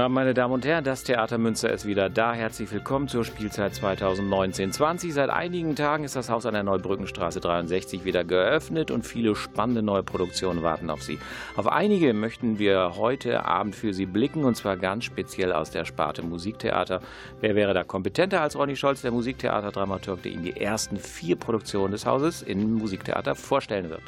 [0.00, 0.82] Guten Abend, meine Damen und Herren.
[0.82, 2.32] Das Theater Münster ist wieder da.
[2.32, 5.12] Herzlich willkommen zur Spielzeit 2019-20.
[5.12, 9.82] Seit einigen Tagen ist das Haus an der Neubrückenstraße 63 wieder geöffnet und viele spannende
[9.82, 11.18] neue Produktionen warten auf Sie.
[11.54, 15.84] Auf einige möchten wir heute Abend für Sie blicken und zwar ganz speziell aus der
[15.84, 17.02] Sparte Musiktheater.
[17.42, 21.92] Wer wäre da kompetenter als Ronny Scholz, der Musiktheaterdramaturg, der Ihnen die ersten vier Produktionen
[21.92, 24.04] des Hauses im Musiktheater vorstellen wird?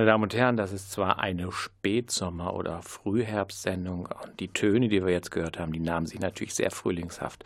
[0.00, 5.04] Meine Damen und Herren, das ist zwar eine Spätsommer- oder Frühherbstsendung und die Töne, die
[5.04, 7.44] wir jetzt gehört haben, die nahmen sich natürlich sehr frühlingshaft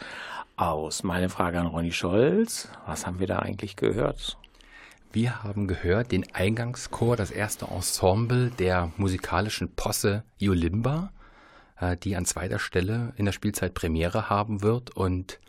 [0.55, 1.03] aus.
[1.03, 4.39] Meine Frage an Ronny Scholz, was haben wir da eigentlich gehört?
[5.11, 11.11] Wir haben gehört den Eingangschor, das erste Ensemble der musikalischen Posse Iolimba,
[11.81, 15.41] äh, die an zweiter Stelle in der Spielzeit Premiere haben wird und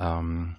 [0.00, 0.56] ähm,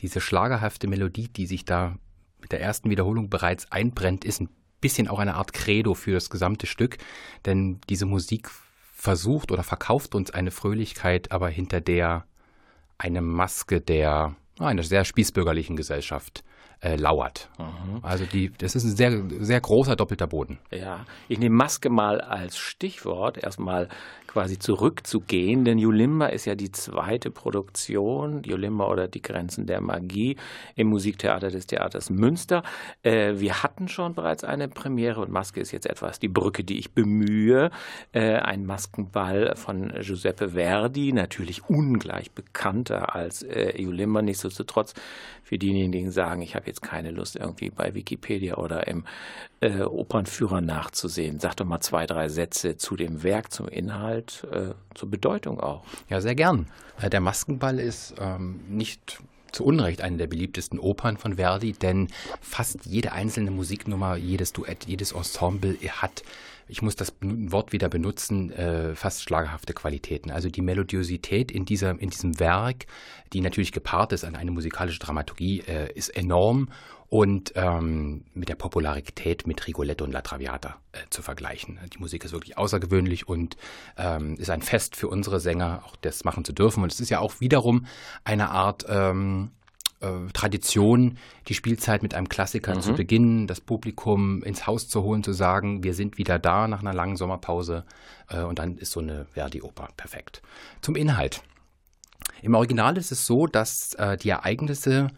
[0.00, 1.94] diese schlagerhafte Melodie, die sich da
[2.40, 4.48] mit der ersten Wiederholung bereits einbrennt, ist ein
[4.80, 6.98] bisschen auch eine Art Credo für das gesamte Stück,
[7.44, 8.50] denn diese Musik
[8.92, 12.24] versucht oder verkauft uns eine Fröhlichkeit, aber hinter der
[12.98, 16.44] eine Maske der einer sehr spießbürgerlichen Gesellschaft
[16.80, 17.48] äh, lauert.
[17.58, 18.00] Mhm.
[18.02, 20.58] Also die, das ist ein sehr, sehr großer doppelter Boden.
[20.70, 23.38] Ja, ich nehme Maske mal als Stichwort.
[23.42, 23.88] Erstmal
[24.36, 30.36] quasi zurückzugehen, denn Julimba ist ja die zweite Produktion, Julimba oder die Grenzen der Magie
[30.74, 32.62] im Musiktheater des Theaters Münster.
[33.02, 36.78] Äh, wir hatten schon bereits eine Premiere und Maske ist jetzt etwas die Brücke, die
[36.78, 37.70] ich bemühe.
[38.12, 44.92] Äh, ein Maskenball von Giuseppe Verdi, natürlich ungleich bekannter als äh, Julimba, nichtsdestotrotz
[45.46, 49.04] für diejenigen, die sagen, ich habe jetzt keine Lust, irgendwie bei Wikipedia oder im
[49.60, 51.40] äh, Opernführer nachzusehen.
[51.40, 55.84] Sag doch mal zwei, drei Sätze zu dem Werk, zum Inhalt, äh, zur Bedeutung auch.
[56.08, 56.66] Ja, sehr gern.
[57.00, 59.18] Äh, der Maskenball ist ähm, nicht
[59.52, 62.08] zu Unrecht eine der beliebtesten Opern von Verdi, denn
[62.40, 66.22] fast jede einzelne Musiknummer, jedes Duett, jedes Ensemble hat
[66.68, 70.30] ich muss das Wort wieder benutzen, äh, fast schlagerhafte Qualitäten.
[70.30, 72.86] Also die Melodiosität in, dieser, in diesem Werk,
[73.32, 76.68] die natürlich gepaart ist an eine musikalische Dramaturgie, äh, ist enorm
[77.08, 81.78] und ähm, mit der Popularität mit Rigoletto und La Traviata äh, zu vergleichen.
[81.94, 83.56] Die Musik ist wirklich außergewöhnlich und
[83.96, 86.82] ähm, ist ein Fest für unsere Sänger, auch das machen zu dürfen.
[86.82, 87.86] Und es ist ja auch wiederum
[88.24, 89.65] eine Art ähm, äh,
[90.32, 92.80] Tradition, die Spielzeit mit einem Klassiker mhm.
[92.80, 96.80] zu beginnen, das Publikum ins Haus zu holen, zu sagen, wir sind wieder da nach
[96.80, 97.84] einer langen Sommerpause
[98.28, 100.42] äh, und dann ist so eine Verdi-Oper perfekt.
[100.82, 101.42] Zum Inhalt.
[102.42, 105.08] Im Original ist es so, dass äh, die Ereignisse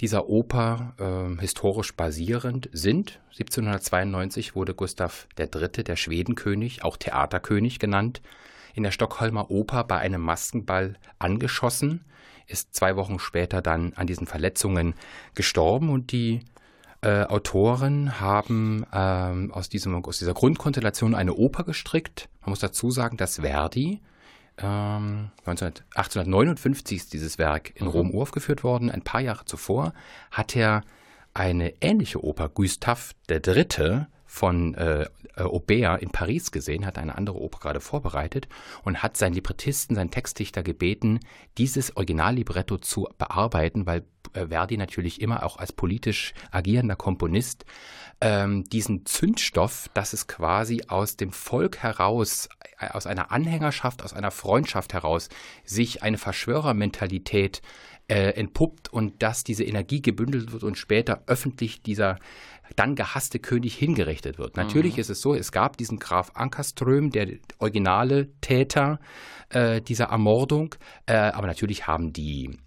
[0.00, 3.20] dieser Oper äh, historisch basierend sind.
[3.30, 8.20] 1792 wurde Gustav III., der Schwedenkönig, auch Theaterkönig genannt,
[8.74, 12.04] in der Stockholmer Oper bei einem Maskenball angeschossen
[12.46, 14.94] ist zwei Wochen später dann an diesen Verletzungen
[15.34, 16.40] gestorben und die
[17.02, 22.28] äh, Autoren haben ähm, aus, diesem, aus dieser Grundkonstellation eine Oper gestrickt.
[22.40, 24.00] Man muss dazu sagen, dass Verdi
[24.58, 27.92] ähm, 19, 1859 ist dieses Werk in mhm.
[27.92, 28.90] Rom uraufgeführt worden.
[28.90, 29.92] Ein paar Jahre zuvor
[30.30, 30.82] hat er
[31.34, 35.02] eine ähnliche Oper, Gustave III., von äh,
[35.36, 38.48] äh, Aubert in Paris gesehen, hat eine andere Oper gerade vorbereitet
[38.84, 41.20] und hat seinen Librettisten, seinen Textdichter gebeten,
[41.58, 47.64] dieses Originallibretto zu bearbeiten, weil äh, Verdi natürlich immer auch als politisch agierender Komponist
[48.20, 54.12] ähm, diesen Zündstoff, dass es quasi aus dem Volk heraus, äh, aus einer Anhängerschaft, aus
[54.12, 55.28] einer Freundschaft heraus
[55.64, 57.62] sich eine Verschwörermentalität
[58.08, 62.18] äh, entpuppt und dass diese Energie gebündelt wird und später öffentlich dieser
[62.74, 64.56] dann gehasste König hingerichtet wird.
[64.56, 65.00] Natürlich mhm.
[65.00, 67.28] ist es so, es gab diesen Graf Ankerström, der
[67.58, 68.98] originale Täter
[69.50, 70.74] äh, dieser Ermordung,
[71.06, 72.58] äh, aber natürlich haben die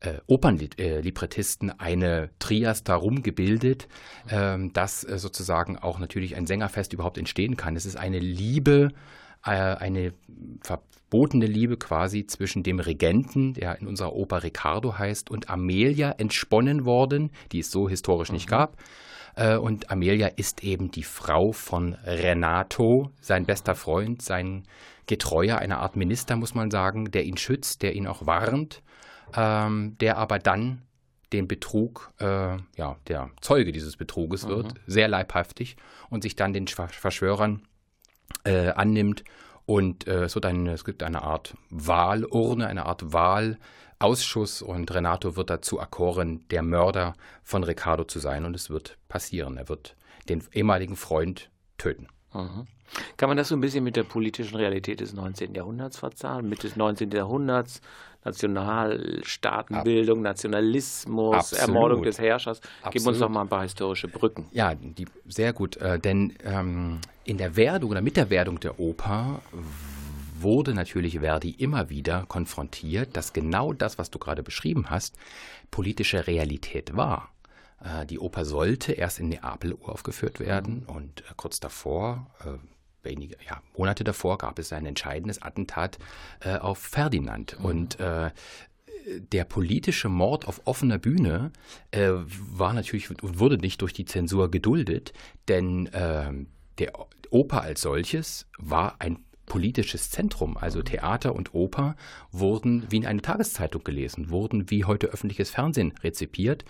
[0.00, 3.88] äh, Opernlibrettisten eine Trias darum gebildet,
[4.28, 7.76] äh, dass äh, sozusagen auch natürlich ein Sängerfest überhaupt entstehen kann.
[7.76, 8.90] Es ist eine Liebe,
[9.44, 10.12] äh, eine
[10.62, 16.84] verbotene Liebe quasi zwischen dem Regenten, der in unserer Oper Riccardo heißt, und Amelia entsponnen
[16.84, 18.50] worden, die es so historisch nicht mhm.
[18.50, 18.76] gab.
[19.36, 24.64] Äh, und Amelia ist eben die Frau von Renato, sein bester Freund, sein
[25.06, 28.82] Getreuer, eine Art Minister, muss man sagen, der ihn schützt, der ihn auch warnt,
[29.36, 30.82] ähm, der aber dann
[31.32, 34.50] den Betrug, äh, ja, der Zeuge dieses Betruges mhm.
[34.50, 35.76] wird, sehr leibhaftig
[36.08, 37.62] und sich dann den Verschwörern
[38.44, 39.24] äh, annimmt
[39.66, 43.58] und äh, es, wird eine, es gibt eine Art Wahlurne, eine Art Wahl
[44.04, 48.98] Ausschuss und Renato wird dazu erkoren, der Mörder von Riccardo zu sein und es wird
[49.08, 49.56] passieren.
[49.56, 49.96] Er wird
[50.28, 52.08] den ehemaligen Freund töten.
[52.34, 52.66] Mhm.
[53.16, 55.54] Kann man das so ein bisschen mit der politischen Realität des 19.
[55.54, 56.46] Jahrhunderts verzahlen?
[56.46, 57.10] Mitte des 19.
[57.12, 57.80] Jahrhunderts,
[58.24, 61.62] Nationalstaatenbildung, Nationalismus, Absolut.
[61.66, 62.60] Ermordung des Herrschers.
[62.82, 62.92] Absolut.
[62.92, 64.46] Gib uns doch mal ein paar historische Brücken.
[64.52, 65.78] Ja, die, sehr gut.
[65.78, 69.40] Äh, denn ähm, in der Werdung oder mit der Werdung der Oper
[70.44, 75.16] wurde natürlich Verdi immer wieder konfrontiert, dass genau das, was du gerade beschrieben hast,
[75.72, 77.34] politische Realität war.
[77.82, 82.58] Äh, die Oper sollte erst in Neapel uraufgeführt werden und äh, kurz davor, äh,
[83.02, 85.98] wenige ja, Monate davor, gab es ein entscheidendes Attentat
[86.60, 87.58] auf Ferdinand.
[87.58, 87.64] Mhm.
[87.66, 87.98] Und
[89.32, 91.52] der politische Mord auf offener Bühne
[91.90, 95.12] äh, war natürlich und wurde nicht durch die Zensur geduldet,
[95.48, 96.32] denn äh,
[96.78, 96.92] der
[97.30, 101.96] Oper als solches war ein politisches Zentrum, also Theater und Oper,
[102.32, 106.64] wurden wie in eine Tageszeitung gelesen, wurden wie heute öffentliches Fernsehen rezipiert.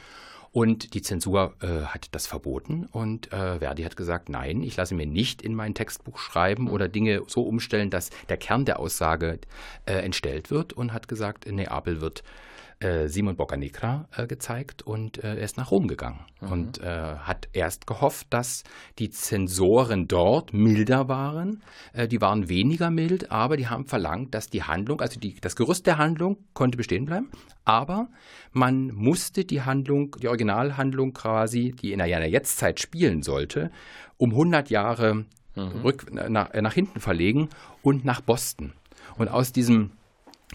[0.52, 4.94] Und die Zensur äh, hat das verboten und äh, Verdi hat gesagt, nein, ich lasse
[4.94, 9.40] mir nicht in mein Textbuch schreiben oder Dinge so umstellen, dass der Kern der Aussage
[9.84, 12.22] äh, entstellt wird und hat gesagt, Neapel wird
[12.80, 16.52] äh, Simon Boccanegra äh, gezeigt und äh, er ist nach Rom gegangen mhm.
[16.52, 18.64] und äh, hat erst gehofft, dass
[18.98, 21.62] die Zensoren dort milder waren.
[21.92, 25.56] Äh, die waren weniger mild, aber die haben verlangt, dass die Handlung, also die, das
[25.56, 27.30] Gerüst der Handlung konnte bestehen bleiben,
[27.64, 28.08] aber
[28.52, 33.70] man musste die Handlung, die Originalhandlung quasi, die in einer Jetztzeit spielen sollte,
[34.16, 35.80] um 100 Jahre mhm.
[35.82, 37.48] rück, nach, nach hinten verlegen
[37.82, 38.72] und nach Boston.
[39.16, 39.92] Und aus diesem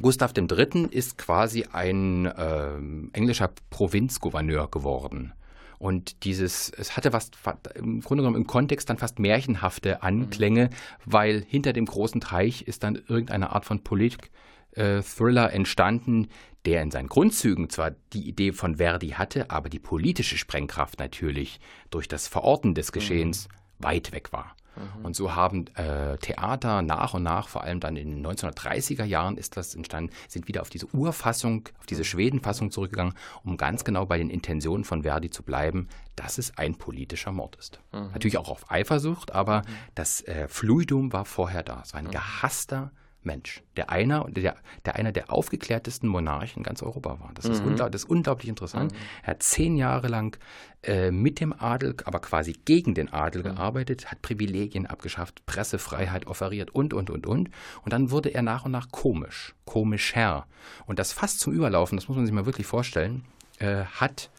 [0.02, 0.88] Gustav III.
[0.90, 2.76] ist quasi ein äh,
[3.14, 5.34] englischer Provinzgouverneur geworden.
[5.80, 7.32] Und dieses, es hatte was
[7.76, 10.70] im Grunde genommen im Kontext dann fast märchenhafte Anklänge, mhm.
[11.06, 14.30] weil hinter dem großen Teich ist dann irgendeine Art von Politik
[14.72, 16.28] äh, Thriller entstanden,
[16.66, 21.62] der in seinen Grundzügen zwar die Idee von Verdi hatte, aber die politische Sprengkraft natürlich
[21.90, 23.84] durch das Verorten des Geschehens mhm.
[23.84, 24.56] weit weg war.
[24.80, 25.06] Mhm.
[25.06, 29.38] Und so haben äh, Theater nach und nach, vor allem dann in den 1930er Jahren
[29.38, 34.06] ist das entstanden, sind wieder auf diese Urfassung, auf diese Schwedenfassung zurückgegangen, um ganz genau
[34.06, 37.80] bei den Intentionen von Verdi zu bleiben, dass es ein politischer Mord ist.
[37.92, 38.10] Mhm.
[38.14, 39.64] Natürlich auch auf Eifersucht, aber mhm.
[39.96, 41.84] das äh, Fluidum war vorher da.
[41.92, 42.12] War ein mhm.
[42.12, 42.92] gehasster
[43.30, 44.56] Mensch, der einer, der,
[44.86, 47.32] der einer der aufgeklärtesten Monarchen in ganz Europa war.
[47.36, 47.76] Das ist, mhm.
[47.76, 48.92] das ist unglaublich interessant.
[48.92, 48.98] Mhm.
[49.22, 50.40] Er hat zehn Jahre lang
[50.82, 53.56] äh, mit dem Adel, aber quasi gegen den Adel mhm.
[53.56, 57.52] gearbeitet, hat Privilegien abgeschafft, Pressefreiheit offeriert und, und, und, und.
[57.84, 60.48] Und dann wurde er nach und nach komisch, komischer.
[60.88, 63.26] Und das fast zum Überlaufen, das muss man sich mal wirklich vorstellen,
[63.60, 64.32] äh, hat,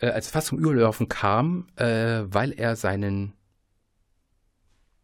[0.00, 3.32] äh, als fast zum Überlaufen kam, äh, weil er seinen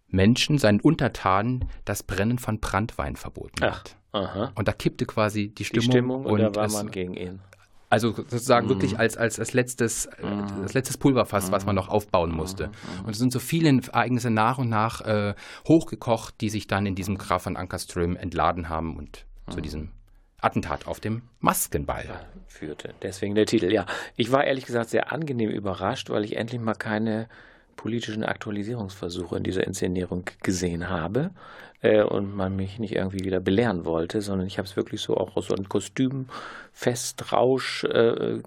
[0.09, 3.97] Menschen, seinen Untertanen, das Brennen von Brandwein verboten Ach, hat.
[4.13, 4.53] Aha.
[4.55, 5.85] Und da kippte quasi die Stimmung.
[5.85, 7.41] Die Stimmung und da war es, man gegen ihn.
[7.89, 8.71] Also sozusagen mm.
[8.71, 10.63] wirklich als, als, als letztes, mm.
[10.63, 11.53] das letztes Pulverfass, mm.
[11.53, 12.69] was man noch aufbauen musste.
[12.69, 13.05] Mm.
[13.05, 15.35] Und es sind so viele Ereignisse nach und nach äh,
[15.69, 19.91] hochgekocht, die sich dann in diesem Graf von Ankerström entladen haben und zu diesem
[20.41, 22.95] Attentat auf dem Maskenball führte.
[23.03, 23.73] Deswegen der Titel.
[23.73, 23.87] Ja,
[24.17, 27.29] ich war ehrlich gesagt sehr angenehm überrascht, weil ich endlich mal keine
[27.77, 31.31] politischen Aktualisierungsversuche in dieser Inszenierung gesehen habe
[31.87, 35.17] äh, und man mich nicht irgendwie wieder belehren wollte, sondern ich habe es wirklich so
[35.17, 36.27] auch aus so einem Kostüm
[36.73, 38.41] Festrausch, äh,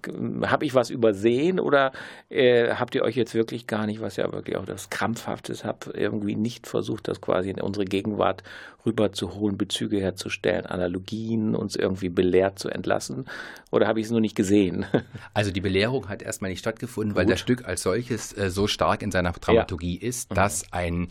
[0.45, 1.91] habe ich was übersehen oder
[2.29, 5.89] äh, habt ihr euch jetzt wirklich gar nicht, was ja wirklich auch das Krampfhaftes habt,
[5.93, 8.43] irgendwie nicht versucht, das quasi in unsere Gegenwart
[8.85, 13.25] rüberzuholen, Bezüge herzustellen, Analogien, uns irgendwie belehrt zu entlassen?
[13.71, 14.85] Oder habe ich es nur nicht gesehen?
[15.33, 17.33] Also die Belehrung hat erstmal nicht stattgefunden, weil Gut.
[17.33, 20.07] das Stück als solches äh, so stark in seiner Dramaturgie ja.
[20.07, 20.69] ist, dass mhm.
[20.71, 21.07] ein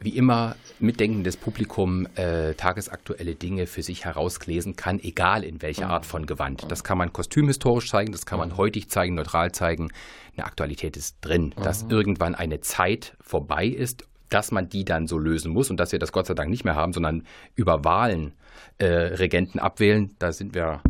[0.00, 5.90] wie immer mitdenkendes Publikum äh, tagesaktuelle Dinge für sich herauslesen kann, egal in welcher mhm.
[5.92, 6.64] Art von Gewand.
[6.70, 8.56] Das kann man kostümhistorisch zeigen, das kann man mhm.
[8.56, 9.90] heutig zeigen, neutral zeigen.
[10.36, 11.90] Eine Aktualität ist drin, dass mhm.
[11.90, 15.98] irgendwann eine Zeit vorbei ist, dass man die dann so lösen muss und dass wir
[15.98, 18.32] das Gott sei Dank nicht mehr haben, sondern über Wahlen
[18.78, 20.14] äh, Regenten abwählen.
[20.18, 20.80] Da sind wir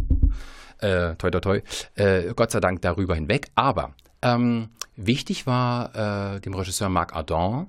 [0.79, 1.63] äh, toi toi toi,
[1.97, 3.49] äh, Gott sei Dank darüber hinweg.
[3.55, 7.69] Aber ähm, wichtig war äh, dem Regisseur Marc Ardon,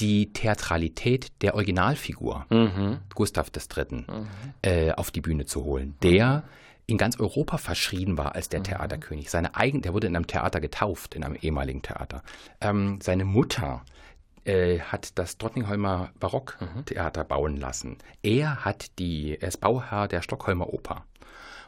[0.00, 2.98] die Theatralität der Originalfigur, mhm.
[3.14, 4.26] Gustav III., mhm.
[4.62, 6.44] äh, auf die Bühne zu holen, der
[6.86, 8.64] in ganz Europa verschrien war als der mhm.
[8.64, 9.30] Theaterkönig.
[9.30, 12.22] Seine eigen, der wurde in einem Theater getauft, in einem ehemaligen Theater.
[12.60, 13.84] Ähm, seine Mutter
[14.44, 17.28] äh, hat das Trottingheimer Barocktheater mhm.
[17.28, 17.98] bauen lassen.
[18.22, 21.04] Er hat die, er ist Bauherr der Stockholmer Oper.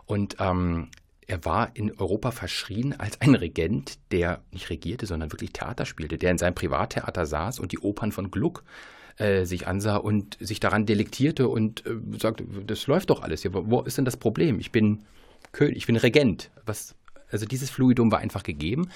[0.06, 0.90] Und ähm,
[1.26, 6.18] er war in Europa verschrien als ein Regent, der nicht regierte, sondern wirklich Theater spielte,
[6.18, 8.64] der in seinem Privattheater saß und die Opern von Gluck
[9.18, 13.52] äh, sich ansah und sich daran delektierte und äh, sagte, das läuft doch alles hier.
[13.52, 14.58] Wo ist denn das Problem?
[14.58, 15.04] Ich bin
[15.52, 16.50] König, ich bin Regent.
[16.66, 16.94] Was,
[17.32, 18.88] also dieses Fluidum war einfach gegeben.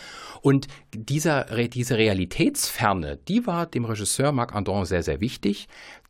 [0.43, 5.69] Und dieser, diese Realitätsferne, die war dem Regisseur Marc Andron sehr, sehr wichtig,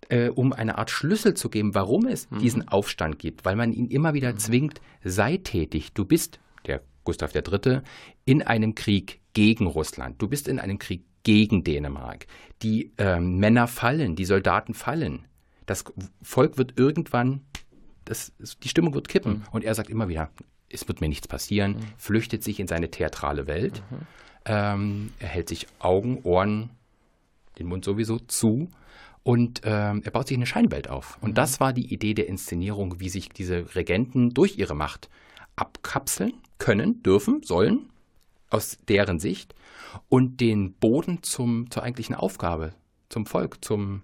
[0.08, 2.38] äh, um eine Art Schlüssel zu geben, warum es mhm.
[2.38, 3.44] diesen Aufstand gibt.
[3.44, 4.38] Weil man ihn immer wieder mhm.
[4.38, 5.92] zwingt, sei tätig.
[5.94, 7.80] Du bist, der Gustav III.,
[8.24, 10.20] in einem Krieg gegen Russland.
[10.20, 12.26] Du bist in einem Krieg gegen Dänemark.
[12.62, 15.26] Die äh, Männer fallen, die Soldaten fallen.
[15.66, 15.84] Das
[16.22, 17.40] Volk wird irgendwann,
[18.04, 19.32] das, die Stimmung wird kippen.
[19.32, 19.42] Mhm.
[19.50, 20.30] Und er sagt immer wieder,
[20.76, 21.82] es wird mir nichts passieren, mhm.
[21.96, 23.82] flüchtet sich in seine theatrale Welt.
[23.90, 23.96] Mhm.
[24.44, 26.70] Ähm, er hält sich Augen, Ohren,
[27.58, 28.68] den Mund sowieso zu
[29.22, 31.18] und ähm, er baut sich eine Scheinwelt auf.
[31.20, 31.34] Und mhm.
[31.34, 35.08] das war die Idee der Inszenierung, wie sich diese Regenten durch ihre Macht
[35.56, 37.90] abkapseln können, dürfen, sollen,
[38.50, 39.54] aus deren Sicht
[40.08, 42.72] und den Boden zum, zur eigentlichen Aufgabe,
[43.08, 44.02] zum Volk, zum,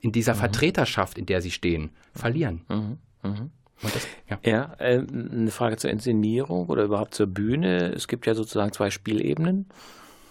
[0.00, 0.38] in dieser mhm.
[0.38, 2.64] Vertreterschaft, in der sie stehen, verlieren.
[2.68, 2.98] Mhm.
[3.82, 7.92] Das, ja, ja äh, eine Frage zur Inszenierung oder überhaupt zur Bühne.
[7.92, 9.66] Es gibt ja sozusagen zwei Spielebenen.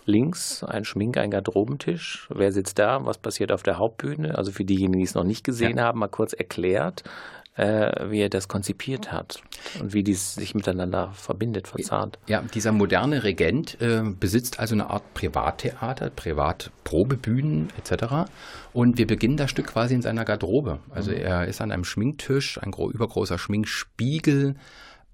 [0.06, 2.28] Links ein Schmink, ein Garderobentisch.
[2.34, 3.06] Wer sitzt da?
[3.06, 4.38] Was passiert auf der Hauptbühne?
[4.38, 5.86] Also für diejenigen, die es noch nicht gesehen ja.
[5.86, 7.04] haben, mal kurz erklärt,
[7.56, 9.42] äh, wie er das konzipiert hat
[9.80, 12.18] und wie dies sich miteinander verbindet, verzahnt.
[12.28, 18.32] Ja, dieser moderne Regent äh, besitzt also eine Art Privattheater, Privatprobebühnen etc.
[18.74, 20.80] Und wir beginnen das Stück quasi in seiner Garderobe.
[20.90, 21.18] Also mhm.
[21.18, 24.56] er ist an einem Schminktisch, ein übergroßer Schminkspiegel.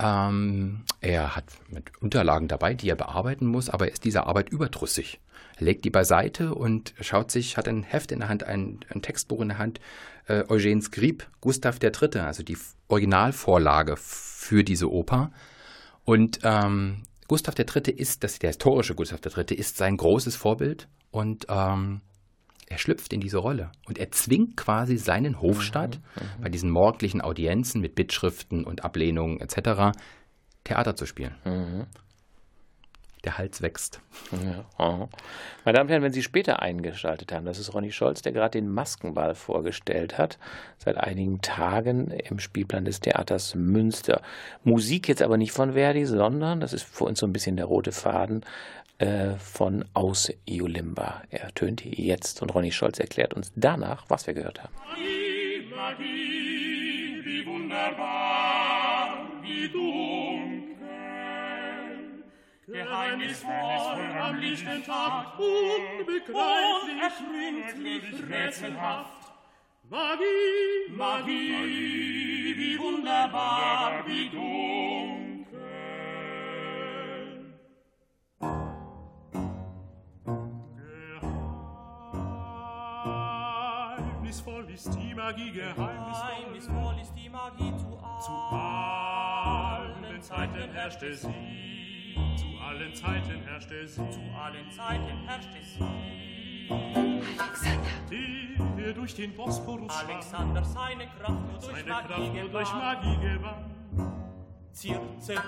[0.02, 4.50] Ähm, er hat mit Unterlagen dabei, die er bearbeiten muss, aber er ist dieser Arbeit
[4.50, 5.20] überdrüssig.
[5.58, 9.02] Er legt die beiseite und schaut sich, hat ein Heft in der Hand, ein, ein
[9.02, 9.82] Textbuch in der Hand,
[10.30, 12.58] äh, Eugène Scribe, Gustav III., also die
[12.88, 15.32] Originalvorlage für diese Oper.
[16.06, 17.92] Und ähm, Gustav III.
[17.92, 19.56] ist, das, der historische Gustav III.
[19.56, 22.02] ist sein großes Vorbild und ähm,
[22.68, 26.44] er schlüpft in diese Rolle und er zwingt quasi seinen Hofstaat mhm, mhm.
[26.44, 29.98] bei diesen morgendlichen Audienzen mit Bittschriften und Ablehnungen etc.
[30.64, 31.36] Theater zu spielen.
[31.46, 31.88] Mhm
[33.26, 34.02] der Hals wächst.
[34.32, 34.66] Ja.
[34.78, 35.08] Oh.
[35.66, 38.60] Meine Damen und Herren, wenn Sie später eingeschaltet haben, das ist Ronny Scholz, der gerade
[38.60, 40.38] den Maskenball vorgestellt hat,
[40.78, 44.22] seit einigen Tagen im Spielplan des Theaters Münster.
[44.64, 47.66] Musik jetzt aber nicht von Verdi, sondern, das ist für uns so ein bisschen der
[47.66, 48.46] rote Faden,
[49.00, 51.24] äh, von Aus Iolimba.
[51.30, 54.74] Er tönt jetzt und Ronny Scholz erklärt uns danach, was wir gehört haben.
[54.90, 60.19] Magie, Magie, wie wunderbar, wie du
[62.72, 66.36] geheimnisvoll am lichten Tag, unbegreiflich,
[67.30, 69.34] unergründlich, rätselhaft.
[69.90, 75.60] Magie, Magie, wie wunderbar, wie dunkel.
[84.30, 91.79] Geheimnisvoll ist die Magie, geheimnisvoll, geheimnisvoll ist die Magie zu, zu allen Zeiten herrschte sie.
[92.80, 94.10] Allen Zeiten herrschte sie.
[94.10, 95.84] Zu allen Zeiten herrschte sie.
[97.38, 97.90] Alexander.
[98.78, 103.18] Der durch den Bosporus Alexander seine Kraft nur durch seine Magie Kraft nur durch Magie
[103.18, 103.66] gewann.
[104.74, 105.42] Circe,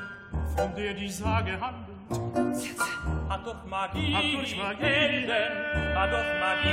[0.57, 2.53] von der die Sage handelt.
[2.53, 2.83] Circe.
[3.29, 6.69] Hat durch Magie, hat durch Magie Helden, hat durch Magie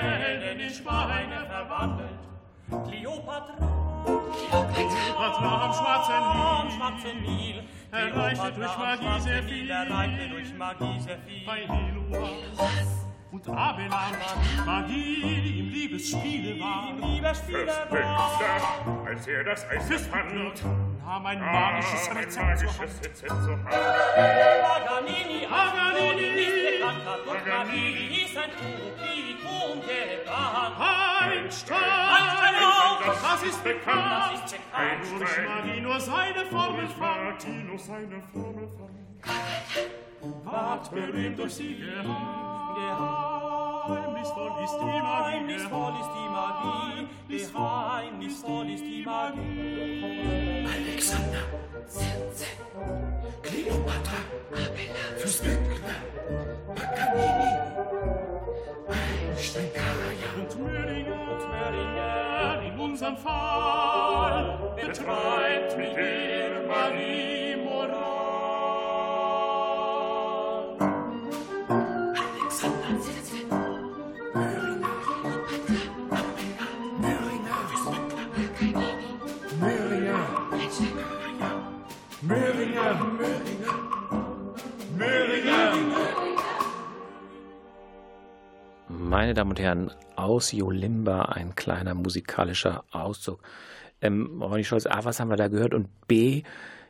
[0.00, 2.18] Helden in Schweine verwandelt.
[2.88, 3.87] Kleopatra,
[5.38, 9.70] Kleopatra am schwarzen Nil, erreichte durch Magie sehr viel.
[9.70, 11.46] Erreichte durch Magie sehr viel.
[11.46, 12.28] Bei Helua
[13.30, 14.16] und Abelard
[14.64, 16.90] Magie im Liebesspiele war.
[16.90, 19.06] Im Liebesspiele war.
[19.06, 20.34] als er das Eis fand,
[21.04, 23.70] nahm ein magisches Rezept zur Hand.
[23.70, 28.18] Paganini, Paganini, ist bekannt, hat durch Magie
[31.20, 32.58] Einstein, Einstein,
[33.22, 36.00] das ist bekannt, das ist bekannt.
[36.00, 37.66] Seine Formel fand.
[37.66, 40.44] nur seine Formel fand.
[40.44, 41.76] Ward berühmt durch sie.
[41.76, 43.48] Gehabt.
[43.88, 50.66] Geheimnisvoll ist die Magie, geheimnisvoll ist die Magie, geheimnisvoll ist die Magie.
[50.66, 51.44] Alexander,
[51.88, 52.46] Circe,
[53.42, 54.20] Kleopatra,
[54.52, 55.67] Abelard, Fürst Wegner,
[63.16, 67.37] Fall betreibt mit der Magie
[89.18, 93.40] Meine Damen und Herren, aus Jolimba ein kleiner musikalischer Auszug.
[94.00, 95.74] Ähm, Ronny Scholz, A, was haben wir da gehört?
[95.74, 96.44] Und B,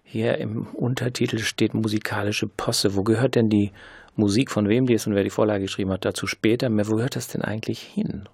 [0.04, 2.94] hier im Untertitel steht musikalische Posse.
[2.96, 3.72] Wo gehört denn die
[4.14, 6.68] Musik, von wem die ist und wer die Vorlage geschrieben hat, dazu später.
[6.70, 8.28] Wo gehört das denn eigentlich hin?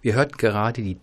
[0.00, 0.96] Wir hörten gerade die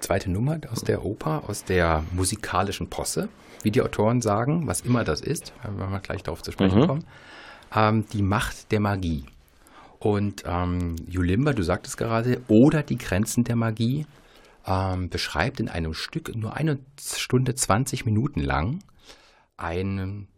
[0.00, 3.28] zweite Nummer aus der Oper, aus der musikalischen Posse,
[3.62, 6.86] wie die Autoren sagen, was immer das ist, wenn wir gleich darauf zu sprechen mhm.
[6.88, 7.04] kommen.
[7.72, 9.24] Ähm, die Macht der Magie.
[9.98, 14.06] Und ähm, Julimba, du sagtest gerade, oder die Grenzen der Magie,
[14.66, 18.80] ähm, beschreibt in einem Stück nur eine Stunde 20 Minuten lang
[19.56, 20.28] einen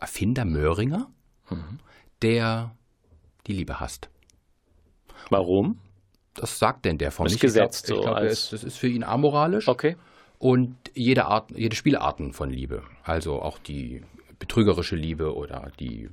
[0.00, 1.10] Erfinder Möhringer,
[1.50, 1.78] mhm.
[2.22, 2.74] der
[3.46, 4.08] die Liebe hasst.
[5.28, 5.78] Warum?
[6.34, 7.40] Das sagt denn der von nicht.
[7.40, 9.68] Gesetzt, ich glaube, glaub, das ist für ihn amoralisch.
[9.68, 9.96] Okay.
[10.38, 14.02] Und jede Art, jede Spielarten von Liebe, also auch die
[14.38, 16.08] betrügerische Liebe oder die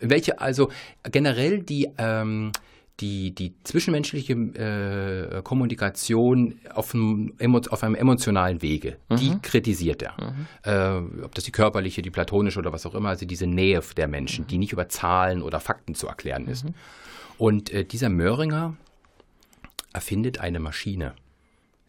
[0.00, 0.70] welche, also
[1.10, 2.52] generell die, ähm,
[3.00, 7.32] die, die zwischenmenschliche äh, Kommunikation auf einem,
[7.70, 9.16] auf einem emotionalen Wege, mhm.
[9.16, 10.14] die kritisiert er.
[10.20, 10.46] Mhm.
[11.20, 14.08] Äh, ob das die körperliche, die platonische oder was auch immer, also diese Nähe der
[14.08, 14.48] Menschen, mhm.
[14.48, 16.64] die nicht über Zahlen oder Fakten zu erklären ist.
[16.64, 16.74] Mhm.
[17.38, 18.76] Und äh, dieser Möhringer
[19.92, 21.14] erfindet eine Maschine,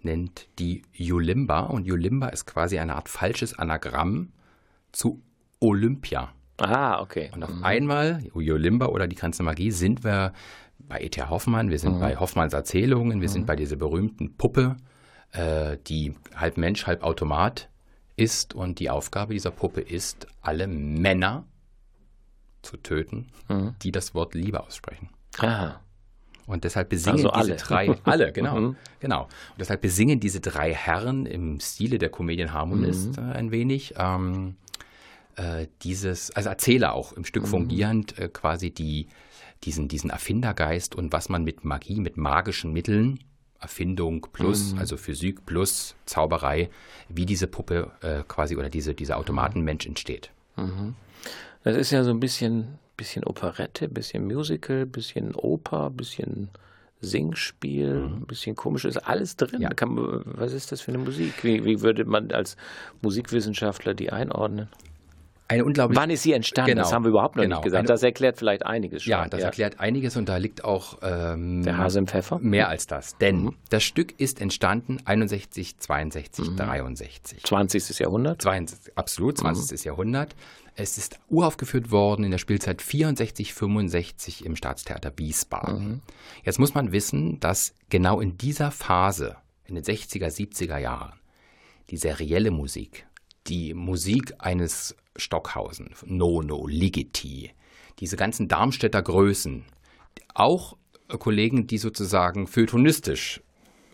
[0.04, 1.62] nennt die Julimba.
[1.62, 4.32] Und Julimba ist quasi eine Art falsches Anagramm
[4.92, 5.22] zu
[5.60, 6.34] Olympia.
[6.60, 7.32] Ah, okay.
[7.34, 7.64] Und auf mhm.
[7.64, 10.34] einmal, Limba oder die ganze Magie, sind wir
[10.80, 11.22] bei E.T.
[11.24, 12.00] Hoffmann, wir sind mhm.
[12.00, 13.34] bei Hoffmanns Erzählungen, wir mhm.
[13.34, 14.78] sind bei dieser berühmten Puppe,
[15.32, 17.70] äh, die halb Mensch, halb Automat
[18.16, 18.54] ist.
[18.54, 21.46] Und die Aufgabe dieser Puppe ist, alle Männer
[22.62, 23.76] zu töten, mhm.
[23.82, 25.10] die das Wort Liebe aussprechen.
[25.38, 25.80] Aha.
[26.46, 28.76] Und deshalb besingen also diese drei, alle, genau, mhm.
[29.00, 29.24] genau.
[29.24, 33.30] Und deshalb besingen diese drei Herren im Stile der Comedian Harmonist mhm.
[33.30, 34.56] äh, ein wenig ähm,
[35.40, 37.48] äh, dieses, also Erzähler auch im Stück mhm.
[37.48, 39.08] fungierend, äh, quasi die,
[39.64, 43.20] diesen, diesen Erfindergeist und was man mit Magie, mit magischen Mitteln,
[43.60, 44.80] Erfindung plus, mhm.
[44.80, 46.70] also Physik plus Zauberei,
[47.08, 50.30] wie diese Puppe äh, quasi oder diese, dieser Automatenmensch entsteht.
[50.58, 50.96] Mhm.
[51.64, 56.50] Das ist ja so ein bisschen, bisschen Operette, bisschen Musical, bisschen Oper, bisschen
[57.02, 58.14] Singspiel, mhm.
[58.16, 59.62] ein bisschen komisch, ist alles drin.
[59.62, 59.70] Ja.
[59.70, 61.44] Kann, was ist das für eine Musik?
[61.44, 62.58] Wie, wie würde man als
[63.02, 64.68] Musikwissenschaftler die einordnen?
[65.50, 65.98] Eine unglaublich.
[65.98, 66.70] Wann ist sie entstanden?
[66.72, 67.56] Genau, das haben wir überhaupt noch genau.
[67.56, 67.90] nicht gesagt.
[67.90, 69.12] das erklärt vielleicht einiges schon.
[69.12, 69.48] Ja, das ja.
[69.48, 72.38] erklärt einiges und da liegt auch ähm, der Hase im Pfeffer.
[72.38, 73.18] Mehr als das.
[73.18, 73.56] Denn mhm.
[73.70, 76.56] das Stück ist entstanden 61, 62, mhm.
[76.56, 77.44] 63.
[77.44, 77.98] 20.
[77.98, 78.44] Jahrhundert?
[78.44, 79.72] 20, absolut, 20.
[79.72, 79.86] Mhm.
[79.88, 80.36] Jahrhundert.
[80.76, 85.88] Es ist uraufgeführt worden in der Spielzeit 64, 65 im Staatstheater Wiesbaden.
[85.88, 86.02] Mhm.
[86.44, 89.36] Jetzt muss man wissen, dass genau in dieser Phase,
[89.66, 91.20] in den 60er, 70er Jahren,
[91.90, 93.08] die serielle Musik,
[93.48, 97.52] die Musik eines Stockhausen, Nono, Ligeti,
[98.00, 99.66] diese ganzen Darmstädter Größen,
[100.34, 100.78] auch
[101.08, 103.42] Kollegen, die sozusagen feuilletonistisch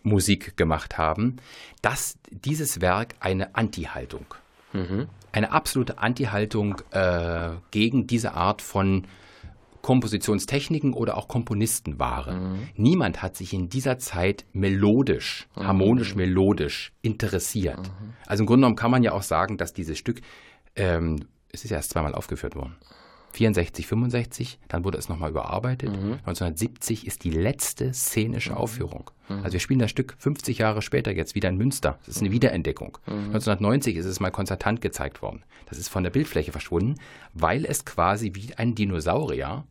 [0.03, 1.37] Musik gemacht haben,
[1.81, 4.35] dass dieses Werk eine Anti-Haltung,
[4.73, 5.07] mhm.
[5.31, 9.07] eine absolute Anti-Haltung äh, gegen diese Art von
[9.85, 12.53] Kompositionstechniken oder auch Komponisten waren.
[12.53, 12.69] Mhm.
[12.75, 15.67] Niemand hat sich in dieser Zeit melodisch, mhm.
[15.67, 17.77] harmonisch melodisch interessiert.
[17.77, 18.13] Mhm.
[18.25, 20.21] Also im Grunde genommen kann man ja auch sagen, dass dieses Stück,
[20.75, 22.75] ähm, es ist ja erst zweimal aufgeführt worden.
[23.35, 25.89] 64, 65, dann wurde es nochmal überarbeitet.
[25.89, 26.13] Mhm.
[26.25, 28.57] 1970 ist die letzte szenische mhm.
[28.57, 29.11] Aufführung.
[29.27, 29.43] Mhm.
[29.43, 31.99] Also wir spielen das Stück 50 Jahre später jetzt wieder in Münster.
[32.05, 32.35] Das ist eine mhm.
[32.35, 32.97] Wiederentdeckung.
[33.07, 33.99] 1990 mhm.
[33.99, 35.43] ist es mal konzertant gezeigt worden.
[35.65, 36.95] Das ist von der Bildfläche verschwunden,
[37.33, 39.65] weil es quasi wie ein Dinosaurier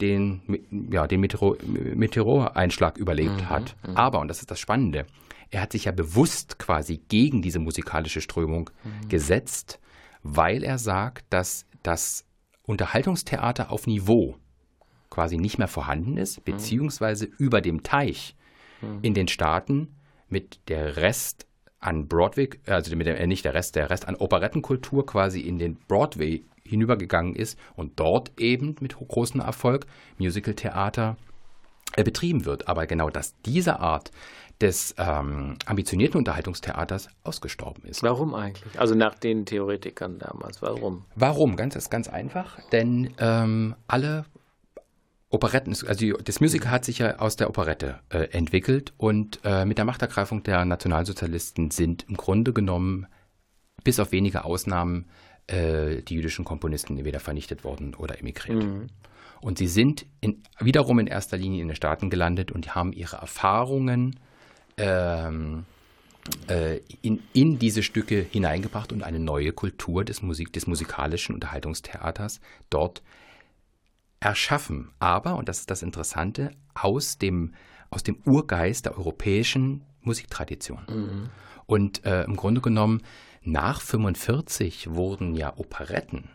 [0.00, 0.42] den,
[0.90, 3.76] ja, den Meteor Meteoreinschlag überlebt mhm, hat.
[3.94, 5.06] Aber, und das ist das Spannende,
[5.50, 8.70] er hat sich ja bewusst quasi gegen diese musikalische Strömung
[9.08, 9.78] gesetzt,
[10.22, 12.24] weil er sagt, dass das
[12.64, 14.36] Unterhaltungstheater auf Niveau
[15.10, 16.52] quasi nicht mehr vorhanden ist, mhm.
[16.52, 18.34] beziehungsweise über dem Teich
[18.80, 18.98] mhm.
[19.02, 19.94] in den Staaten
[20.28, 21.46] mit der Rest
[21.80, 25.58] an Broadway, also mit dem, äh, nicht der Rest, der Rest an Operettenkultur quasi in
[25.58, 29.86] den Broadway hinübergegangen ist und dort eben mit großem Erfolg
[30.18, 31.16] Musicaltheater
[31.96, 32.68] äh, betrieben wird.
[32.68, 34.12] Aber genau, dass diese Art
[34.62, 38.02] des ähm, ambitionierten Unterhaltungstheaters ausgestorben ist.
[38.02, 38.78] Warum eigentlich?
[38.78, 40.62] Also nach den Theoretikern damals.
[40.62, 41.04] Warum?
[41.16, 41.56] Warum?
[41.56, 42.58] Ganz, ist ganz einfach.
[42.70, 44.24] Denn ähm, alle
[45.28, 49.78] Operetten, also das Musical hat sich ja aus der Operette äh, entwickelt und äh, mit
[49.78, 53.06] der Machtergreifung der Nationalsozialisten sind im Grunde genommen
[53.82, 55.06] bis auf wenige Ausnahmen
[55.48, 58.62] äh, die jüdischen Komponisten entweder vernichtet worden oder emigriert.
[58.62, 58.86] Mhm.
[59.40, 63.16] Und sie sind in, wiederum in erster Linie in den Staaten gelandet und haben ihre
[63.16, 64.20] Erfahrungen
[64.76, 65.64] ähm,
[66.48, 72.40] äh, in, in diese Stücke hineingebracht und eine neue Kultur des, Musik, des musikalischen Unterhaltungstheaters
[72.70, 73.02] dort
[74.20, 74.90] erschaffen.
[74.98, 77.54] Aber, und das ist das Interessante, aus dem,
[77.90, 80.86] aus dem Urgeist der europäischen Musiktradition.
[80.88, 81.30] Mhm.
[81.66, 83.02] Und äh, im Grunde genommen
[83.42, 86.30] nach 45 wurden ja Operetten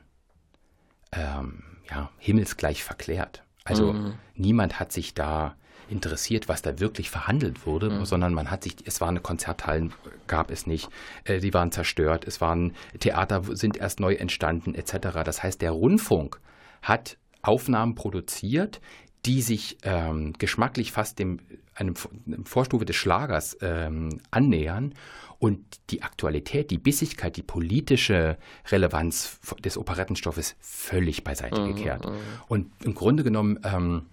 [1.14, 3.44] ähm, ja, himmelsgleich verklärt.
[3.64, 4.16] Also mhm.
[4.36, 5.56] niemand hat sich da
[5.90, 8.06] interessiert, was da wirklich verhandelt wurde, mhm.
[8.06, 9.94] sondern man hat sich, es waren Konzerthallen,
[10.28, 10.90] gab es nicht,
[11.24, 15.24] äh, die waren zerstört, es waren Theater sind erst neu entstanden, etc.
[15.24, 16.40] Das heißt, der Rundfunk
[16.82, 18.82] hat Aufnahmen produziert,
[19.26, 21.40] die sich ähm, geschmacklich fast dem
[21.80, 21.96] einem,
[22.26, 24.94] einem Vorstufe des Schlagers ähm, annähern
[25.40, 25.60] und
[25.92, 28.38] die Aktualität, die Bissigkeit, die politische
[28.70, 32.06] Relevanz des Operettenstoffes völlig beiseite mhm, gekehrt.
[32.06, 32.16] Mhm.
[32.48, 34.08] Und im Grunde genommen, ähm,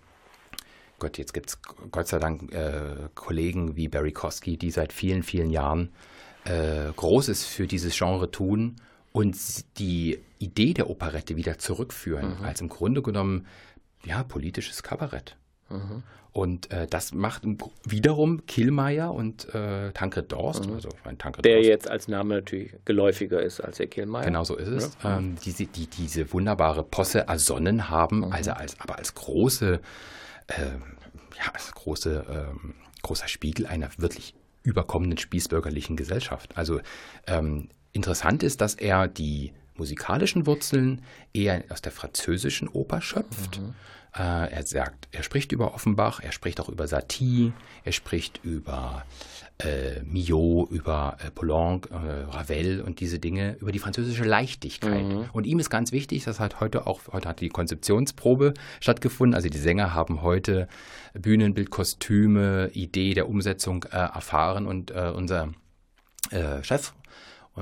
[0.98, 5.22] Gott, jetzt gibt es Gott sei Dank äh, Kollegen wie Barry Kosky, die seit vielen,
[5.22, 5.92] vielen Jahren
[6.44, 8.76] äh, Großes für dieses Genre tun
[9.12, 9.37] und
[9.78, 12.44] die Idee der Operette wieder zurückführen, mhm.
[12.44, 13.46] als im Grunde genommen
[14.04, 15.37] ja politisches Kabarett.
[15.70, 16.02] Mhm.
[16.33, 17.44] Und äh, das macht
[17.85, 20.66] wiederum Killmeier und äh, Tankred Dorst.
[20.66, 20.74] Mhm.
[20.74, 21.68] Also Tankred der Dorst.
[21.68, 24.24] jetzt als Name natürlich geläufiger ist als der Killmeier.
[24.24, 24.98] Genau so ist es.
[25.04, 25.18] Ja.
[25.18, 29.80] Ähm, die, die, diese wunderbare Posse ersonnen haben, also als, aber als große,
[30.48, 36.57] ja, als große, ähm, großer Spiegel einer wirklich überkommenen spießbürgerlichen Gesellschaft.
[36.57, 36.80] Also
[37.26, 43.61] ähm, interessant ist, dass er die musikalischen Wurzeln eher aus der französischen Oper schöpft.
[43.61, 43.75] Mhm.
[44.17, 49.05] Äh, er sagt, er spricht über Offenbach, er spricht auch über Satie, er spricht über
[49.59, 51.95] äh, Millot, über äh, Poulenc, äh,
[52.31, 55.05] Ravel und diese Dinge, über die französische Leichtigkeit.
[55.05, 55.31] Mhm.
[55.33, 59.35] Und ihm ist ganz wichtig, das hat heute auch, heute hat die Konzeptionsprobe stattgefunden.
[59.35, 60.69] Also die Sänger haben heute
[61.15, 65.51] Bühnenbild, Kostüme, Idee der Umsetzung äh, erfahren und äh, unser
[66.63, 66.95] Chef
[67.57, 67.61] äh,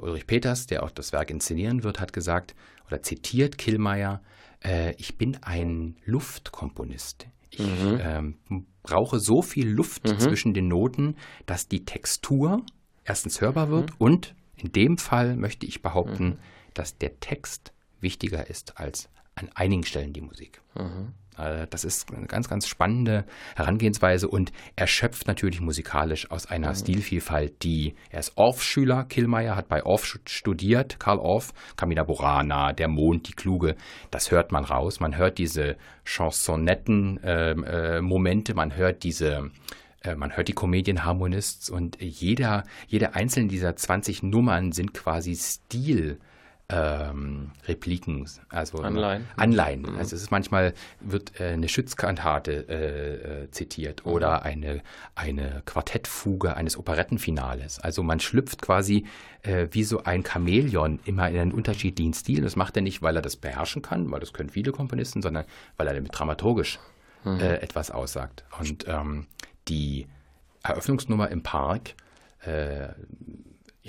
[0.00, 2.54] Ulrich Peters, der auch das Werk inszenieren wird, hat gesagt
[2.86, 4.22] oder zitiert Killmeier,
[4.64, 7.28] äh, ich bin ein Luftkomponist.
[7.50, 8.00] Ich mhm.
[8.00, 10.18] ähm, brauche so viel Luft mhm.
[10.18, 12.64] zwischen den Noten, dass die Textur
[13.04, 13.96] erstens hörbar wird mhm.
[13.98, 16.38] und in dem Fall möchte ich behaupten, mhm.
[16.74, 20.60] dass der Text wichtiger ist als an einigen Stellen die Musik.
[20.76, 21.14] Mhm.
[21.40, 23.24] Äh, das ist eine ganz, ganz spannende
[23.56, 26.76] Herangehensweise und erschöpft natürlich musikalisch aus einer mhm.
[26.76, 29.04] Stilvielfalt, die er ist Orff-Schüler.
[29.04, 33.76] Killmeier hat bei Orff studiert, Karl Orff, Camilla Burana, Der Mond, die Kluge.
[34.10, 35.00] Das hört man raus.
[35.00, 39.50] Man hört diese Chansonetten-Momente, ähm, äh, man hört diese
[40.02, 46.18] äh, man hört die Comedian-Harmonists und jeder, jede einzelne dieser 20 Nummern sind quasi Stil
[46.70, 49.26] ähm, Repliken, also Anleihen.
[49.36, 49.82] Anleihen.
[49.82, 49.96] Mhm.
[49.96, 54.12] Also es ist manchmal wird äh, eine Schützkantate äh, äh, zitiert mhm.
[54.12, 54.82] oder eine,
[55.14, 57.80] eine Quartettfuge eines Operettenfinales.
[57.80, 59.06] Also man schlüpft quasi
[59.42, 62.42] äh, wie so ein Chamäleon immer in einen unterschiedlichen Stil.
[62.42, 65.44] Das macht er nicht, weil er das beherrschen kann, weil das können viele Komponisten, sondern
[65.76, 66.78] weil er damit dramaturgisch
[67.24, 67.40] mhm.
[67.40, 68.44] Äh, etwas aussagt.
[68.58, 69.26] Und ähm,
[69.68, 70.06] die
[70.62, 71.94] Eröffnungsnummer im Park
[72.42, 72.88] äh,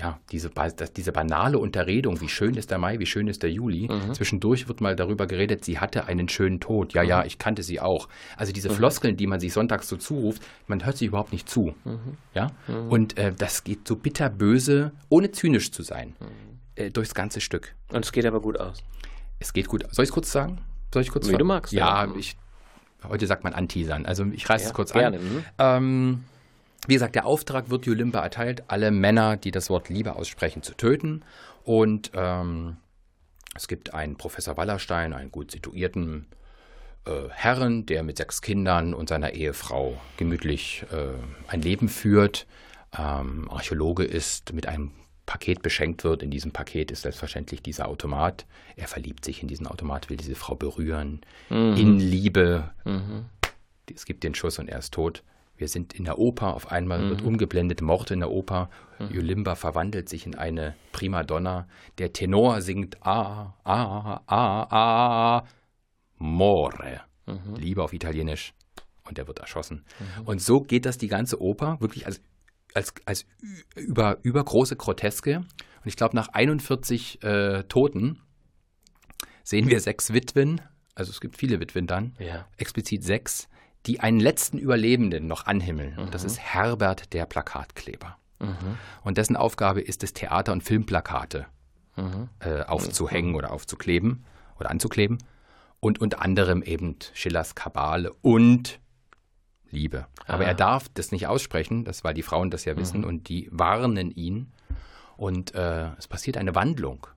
[0.01, 0.49] ja, diese,
[0.97, 3.87] diese banale Unterredung, wie schön ist der Mai, wie schön ist der Juli.
[3.87, 4.15] Mhm.
[4.15, 6.93] Zwischendurch wird mal darüber geredet, sie hatte einen schönen Tod.
[6.93, 7.09] Ja, mhm.
[7.09, 8.07] ja, ich kannte sie auch.
[8.35, 8.73] Also diese mhm.
[8.73, 11.75] Floskeln, die man sich sonntags so zuruft, man hört sie überhaupt nicht zu.
[11.83, 12.17] Mhm.
[12.33, 12.47] Ja?
[12.67, 12.89] Mhm.
[12.89, 16.57] Und äh, das geht so bitterböse, ohne zynisch zu sein, mhm.
[16.75, 17.75] äh, durchs ganze Stück.
[17.93, 18.83] Und es geht aber gut aus.
[19.37, 19.83] Es geht gut.
[19.91, 20.61] Soll ich es kurz sagen?
[20.91, 21.39] Soll ich kurz Wie sagen?
[21.39, 21.73] du magst.
[21.73, 22.37] Ja, ja, ich,
[23.07, 24.07] heute sagt man anteasern.
[24.07, 25.19] Also ich reiße ja, es kurz gerne.
[25.19, 25.45] an.
[25.59, 26.23] Ähm,
[26.87, 30.73] wie gesagt, der Auftrag wird Julimba erteilt, alle Männer, die das Wort Liebe aussprechen, zu
[30.73, 31.23] töten.
[31.63, 32.77] Und ähm,
[33.55, 36.27] es gibt einen Professor Wallerstein, einen gut situierten
[37.05, 41.13] äh, Herren, der mit sechs Kindern und seiner Ehefrau gemütlich äh,
[41.47, 42.47] ein Leben führt.
[42.97, 44.91] Ähm, Archäologe ist, mit einem
[45.25, 46.23] Paket beschenkt wird.
[46.23, 48.45] In diesem Paket ist selbstverständlich dieser Automat.
[48.75, 51.21] Er verliebt sich in diesen Automat, will diese Frau berühren.
[51.49, 51.75] Mhm.
[51.77, 52.71] In Liebe.
[52.85, 53.25] Mhm.
[53.93, 55.23] Es gibt den Schuss und er ist tot.
[55.61, 57.09] Wir sind in der Oper, auf einmal mhm.
[57.11, 58.71] wird umgeblendet, Mord in der Oper.
[58.97, 59.11] Mhm.
[59.11, 61.67] Yulimba verwandelt sich in eine Primadonna.
[61.99, 65.47] Der Tenor singt A, A, A, A,
[66.17, 67.01] More.
[67.27, 67.55] Mhm.
[67.57, 68.55] Liebe auf Italienisch.
[69.07, 69.85] Und er wird erschossen.
[69.99, 70.23] Mhm.
[70.23, 72.23] Und so geht das die ganze Oper, wirklich als,
[72.73, 73.27] als, als
[73.75, 75.37] über, übergroße Groteske.
[75.37, 78.19] Und ich glaube, nach 41 äh, Toten
[79.43, 80.59] sehen wir sechs Witwen,
[80.95, 82.47] also es gibt viele Witwen dann, ja.
[82.57, 83.47] explizit sechs,
[83.85, 85.97] die einen letzten Überlebenden noch anhimmeln.
[85.97, 86.27] Und das mhm.
[86.27, 88.17] ist Herbert der Plakatkleber.
[88.39, 88.77] Mhm.
[89.03, 91.47] Und dessen Aufgabe ist es, Theater- und Filmplakate
[91.95, 92.29] mhm.
[92.39, 94.25] äh, aufzuhängen oder aufzukleben
[94.59, 95.17] oder anzukleben.
[95.79, 98.79] Und unter anderem eben Schillers Kabale und
[99.71, 100.05] Liebe.
[100.27, 100.49] Aber ah.
[100.49, 103.07] er darf das nicht aussprechen, das weil die Frauen das ja wissen mhm.
[103.07, 104.51] und die warnen ihn.
[105.17, 107.07] Und äh, es passiert eine Wandlung.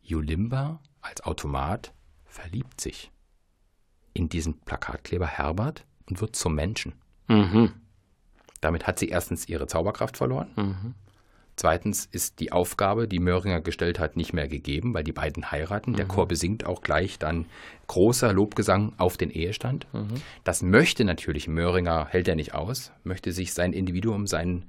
[0.00, 1.92] Julimba als Automat
[2.24, 3.12] verliebt sich
[4.12, 6.94] in diesen Plakatkleber Herbert und wird zum Menschen.
[7.28, 7.72] Mhm.
[8.60, 10.48] Damit hat sie erstens ihre Zauberkraft verloren.
[10.56, 10.94] Mhm.
[11.58, 15.94] Zweitens ist die Aufgabe, die Möhringer gestellt hat, nicht mehr gegeben, weil die beiden heiraten.
[15.94, 16.10] Der mhm.
[16.10, 17.46] Chor besingt auch gleich dann
[17.88, 19.88] großer Lobgesang auf den Ehestand.
[19.92, 20.22] Mhm.
[20.44, 24.66] Das möchte natürlich Möhringer, hält er nicht aus, möchte sich sein Individuum, sein,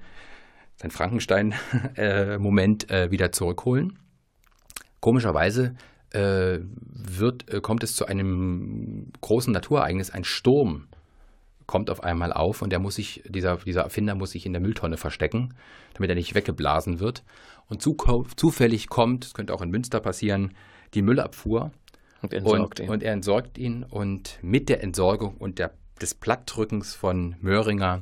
[0.78, 1.64] sein Frankenstein-Moment
[2.90, 4.00] äh, äh, wieder zurückholen.
[5.00, 5.76] Komischerweise
[6.12, 10.88] wird, äh, kommt es zu einem großen Naturereignis, ein Sturm
[11.68, 14.62] kommt auf einmal auf und der muss sich, dieser, dieser Erfinder muss sich in der
[14.62, 15.54] Mülltonne verstecken,
[15.94, 17.24] damit er nicht weggeblasen wird.
[17.68, 17.96] Und zu,
[18.36, 20.56] zufällig kommt, es könnte auch in Münster passieren,
[20.96, 21.72] die Müllabfuhr
[22.24, 27.36] und, und, und, er entsorgt ihn und mit der Entsorgung und der, des Plattdrückens von
[27.40, 28.02] Möhringer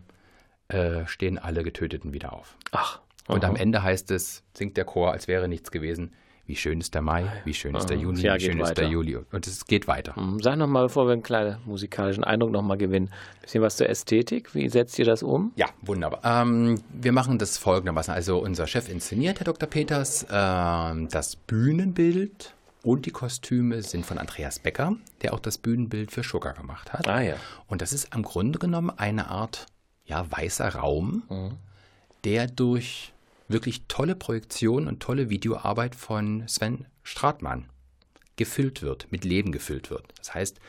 [0.69, 2.55] äh, stehen alle Getöteten wieder auf.
[2.71, 3.01] Ach.
[3.27, 6.13] Und am Ende heißt es, singt der Chor, als wäre nichts gewesen
[6.47, 9.17] wie schön ist der Mai, wie schön ist der Juni, wie schön ist der Juli.
[9.17, 10.19] Und es geht weiter.
[10.19, 10.41] Mhm.
[10.41, 14.55] Sag nochmal, bevor wir einen kleinen musikalischen Eindruck nochmal gewinnen, ein bisschen was zur Ästhetik.
[14.55, 15.51] Wie setzt ihr das um?
[15.57, 16.21] Ja, wunderbar.
[16.23, 18.13] Ähm, wir machen das folgendermaßen.
[18.13, 19.67] Also unser Chef inszeniert, Herr Dr.
[19.67, 26.11] Peters, ähm, das Bühnenbild und die Kostüme sind von Andreas Becker, der auch das Bühnenbild
[26.11, 27.09] für Sugar gemacht hat.
[27.09, 27.35] Ah ja.
[27.67, 29.65] Und das ist im Grunde genommen eine Art
[30.05, 31.57] ja, weißer Raum, mhm.
[32.23, 33.11] der durch
[33.47, 37.69] wirklich tolle Projektion und tolle Videoarbeit von Sven Stratmann
[38.35, 40.05] gefüllt wird, mit Leben gefüllt wird.
[40.17, 40.59] Das heißt,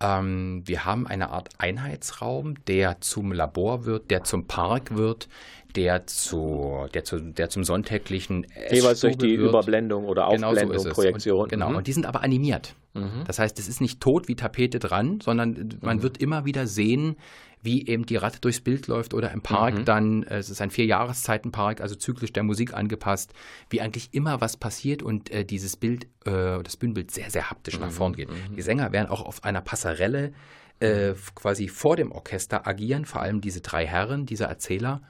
[0.00, 5.28] ähm, wir haben eine Art Einheitsraum, der zum Labor wird, der zum Park wird,
[5.76, 9.50] der, zu, der, zu, der zum sonntäglichen Jeweils durch die wird.
[9.50, 11.40] Überblendung oder Aufblendung, genau so Projektion.
[11.42, 11.76] Und, genau, mhm.
[11.76, 12.74] und die sind aber animiert.
[12.94, 13.24] Mhm.
[13.26, 16.02] Das heißt, es ist nicht tot wie Tapete dran, sondern man mhm.
[16.02, 17.16] wird immer wieder sehen,
[17.62, 19.84] wie eben die Ratte durchs Bild läuft oder im Park mhm.
[19.84, 23.32] dann, äh, es ist ein Vierjahreszeitenpark, also zyklisch der Musik angepasst,
[23.70, 27.74] wie eigentlich immer was passiert und äh, dieses Bild, äh, das Bühnenbild sehr, sehr haptisch
[27.74, 27.86] mhm.
[27.86, 28.30] nach vorn geht.
[28.30, 28.56] Mhm.
[28.56, 30.32] Die Sänger werden auch auf einer Passarelle
[30.80, 35.02] äh, quasi vor dem Orchester agieren, vor allem diese drei Herren, dieser Erzähler.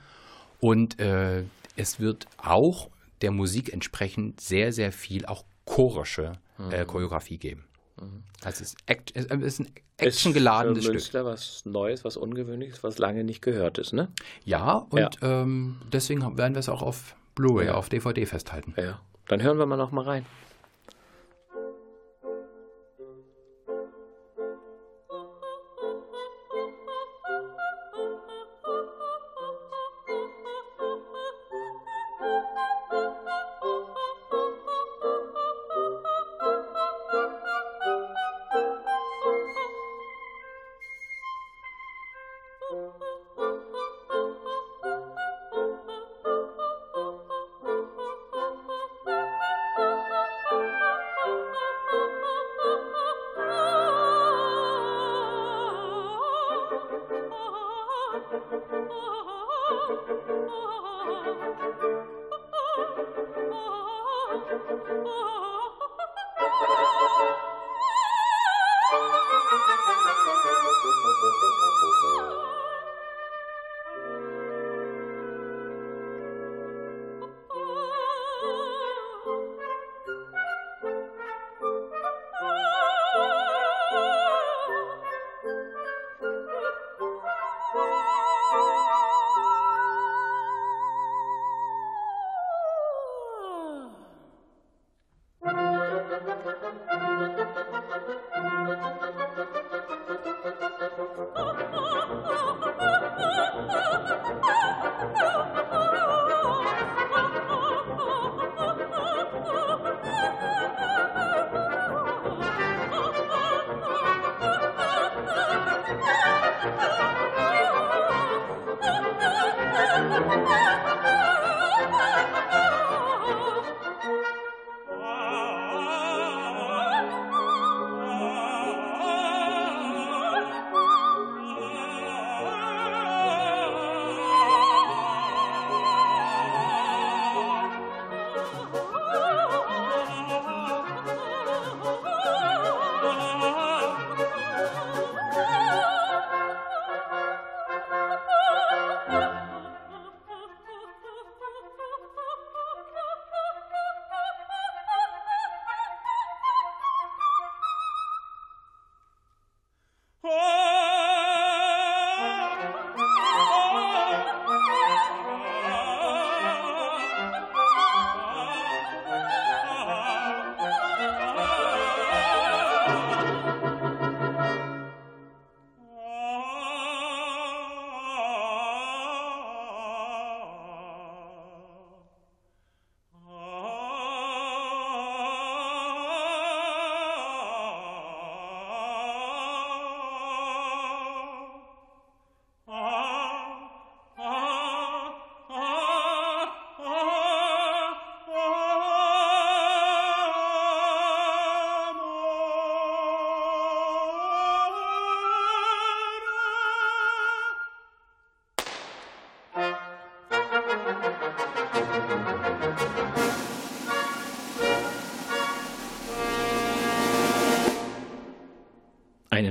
[0.61, 1.45] Und äh,
[1.77, 2.91] es wird auch
[3.23, 6.87] der Musik entsprechend sehr, sehr viel auch chorische äh, mhm.
[6.87, 7.65] Choreografie geben.
[8.01, 8.23] Mhm.
[8.43, 10.95] Also es ist, Act, es ist ein actiongeladenes Stück.
[10.95, 14.09] Münster was Neues, was Ungewöhnliches, was lange nicht gehört ist, ne?
[14.45, 15.11] Ja, und ja.
[15.23, 17.75] Ähm, deswegen werden wir es auch auf Blu-ray, ja.
[17.75, 18.75] auf DVD festhalten.
[18.77, 20.27] Ja, dann hören wir mal noch mal rein.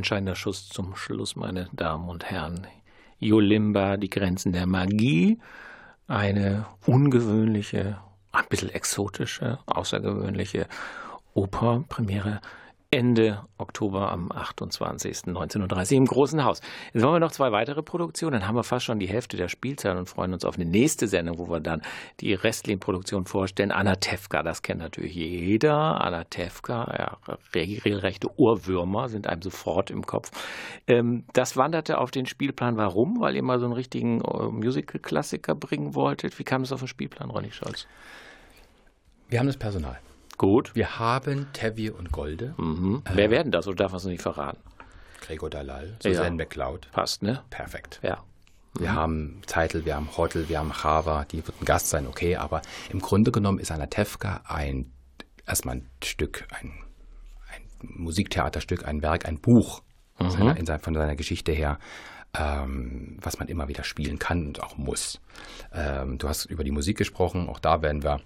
[0.08, 2.66] Entscheidender Schuss zum Schluss, meine Damen und Herren.
[3.20, 5.38] Yolimba, die Grenzen der Magie.
[6.08, 7.98] Eine ungewöhnliche,
[8.32, 10.68] ein bisschen exotische, außergewöhnliche
[11.34, 12.40] Operpremiere
[12.90, 13.42] Ende
[13.78, 15.26] Oktober am 28.
[15.28, 16.62] 19.30 Uhr im Großen Haus.
[16.94, 19.50] Jetzt wollen wir noch zwei weitere Produktionen, dann haben wir fast schon die Hälfte der
[19.50, 21.84] Spielzeit und freuen uns auf eine nächste Sendung, wo wir dann
[22.20, 23.72] die restlichen Produktionen vorstellen.
[23.72, 26.02] Anatevka, das kennt natürlich jeder.
[26.02, 30.32] Anatevka, ja, regelrechte Ohrwürmer sind einem sofort im Kopf.
[30.88, 32.78] Ähm, das wanderte auf den Spielplan.
[32.78, 33.20] Warum?
[33.20, 36.40] Weil ihr mal so einen richtigen äh, Musical-Klassiker bringen wolltet.
[36.40, 37.86] Wie kam es auf den Spielplan, Ronny Scholz?
[39.30, 40.00] Wir haben das Personal.
[40.38, 40.76] Gut.
[40.76, 42.54] Wir haben Tevi und Golde.
[42.58, 43.02] Mhm.
[43.06, 44.60] Äh, Wer werden das oder darf man es nicht verraten?
[45.22, 46.46] Gregor Dalal, Susanne ja.
[46.46, 46.90] McLeod.
[46.92, 47.42] Passt, ne?
[47.50, 48.00] Perfekt.
[48.04, 48.24] Ja.
[48.78, 48.96] Wir mhm.
[48.96, 52.62] haben Zeitel, wir haben Hotel, wir haben Chava, die wird ein Gast sein, okay, aber
[52.90, 54.92] im Grunde genommen ist Anatevka ein
[55.48, 56.72] erstmal ein Stück, ein,
[57.54, 59.82] ein Musiktheaterstück, ein Werk, ein Buch
[60.20, 60.30] mhm.
[60.30, 61.80] seiner, in seiner, von seiner Geschichte her,
[62.38, 65.20] ähm, was man immer wieder spielen kann und auch muss.
[65.74, 68.22] Ähm, du hast über die Musik gesprochen, auch da werden wir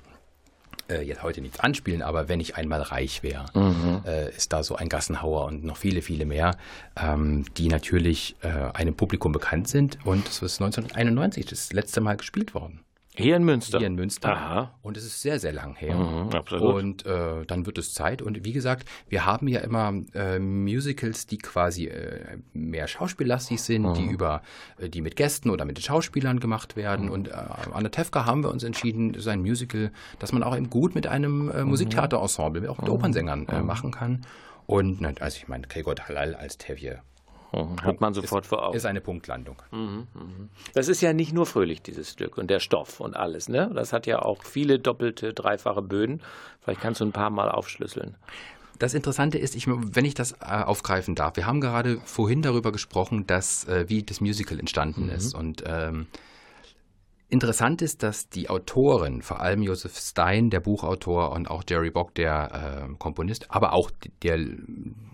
[0.92, 4.02] äh, jetzt heute nichts anspielen, aber wenn ich einmal reich wäre, mhm.
[4.06, 6.58] äh, ist da so ein Gassenhauer und noch viele, viele mehr,
[7.02, 9.98] ähm, die natürlich äh, einem Publikum bekannt sind.
[10.06, 12.82] Und es ist 1991 das letzte Mal gespielt worden.
[13.16, 13.80] Hier in Münster.
[13.80, 14.30] Hier in Münster.
[14.30, 14.80] Aha.
[14.82, 15.96] Und es ist sehr, sehr lang her.
[15.96, 16.76] Mhm, absolut.
[16.76, 18.22] Und äh, dann wird es Zeit.
[18.22, 23.84] Und wie gesagt, wir haben ja immer äh, Musicals, die quasi äh, mehr schauspiellastig sind,
[23.84, 23.94] mhm.
[23.96, 24.42] die über,
[24.80, 27.08] äh, die mit Gästen oder mit den Schauspielern gemacht werden.
[27.08, 27.12] Mhm.
[27.12, 27.34] Und äh,
[27.74, 30.96] an der Tefka haben wir uns entschieden, so ein Musical, das man auch eben gut
[30.96, 31.70] mit einem äh, mhm.
[31.70, 32.94] Musiktheaterensemble, auch mit mhm.
[32.94, 33.66] Opernsängern mhm.
[33.66, 34.22] machen kann.
[34.68, 37.02] Und also ich meine, Gregor Halal als Tevier
[37.52, 37.82] Mhm.
[37.82, 38.78] Hat man sofort ist, vor Augen.
[38.78, 39.58] Ist eine Punktlandung.
[39.72, 40.50] Mhm, mhm.
[40.74, 43.50] Das ist ja nicht nur fröhlich, dieses Stück und der Stoff und alles.
[43.50, 43.72] Ne?
[43.74, 46.22] Das hat ja auch viele doppelte, dreifache Böden.
[46.62, 48.16] Vielleicht kannst du ein paar Mal aufschlüsseln.
[48.80, 52.72] Das Interessante ist, ich, wenn ich das äh, aufgreifen darf, wir haben gerade vorhin darüber
[52.72, 55.12] gesprochen, dass, äh, wie das Musical entstanden mhm.
[55.12, 55.36] ist.
[55.36, 56.08] Und ähm,
[57.32, 62.14] Interessant ist, dass die Autoren, vor allem Joseph Stein, der Buchautor, und auch Jerry Bock,
[62.14, 63.90] der äh, Komponist, aber auch
[64.22, 64.38] der,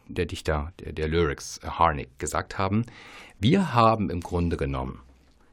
[0.07, 2.85] der Dichter der, der Lyrics, äh, Harnick, gesagt haben,
[3.39, 5.01] wir haben im Grunde genommen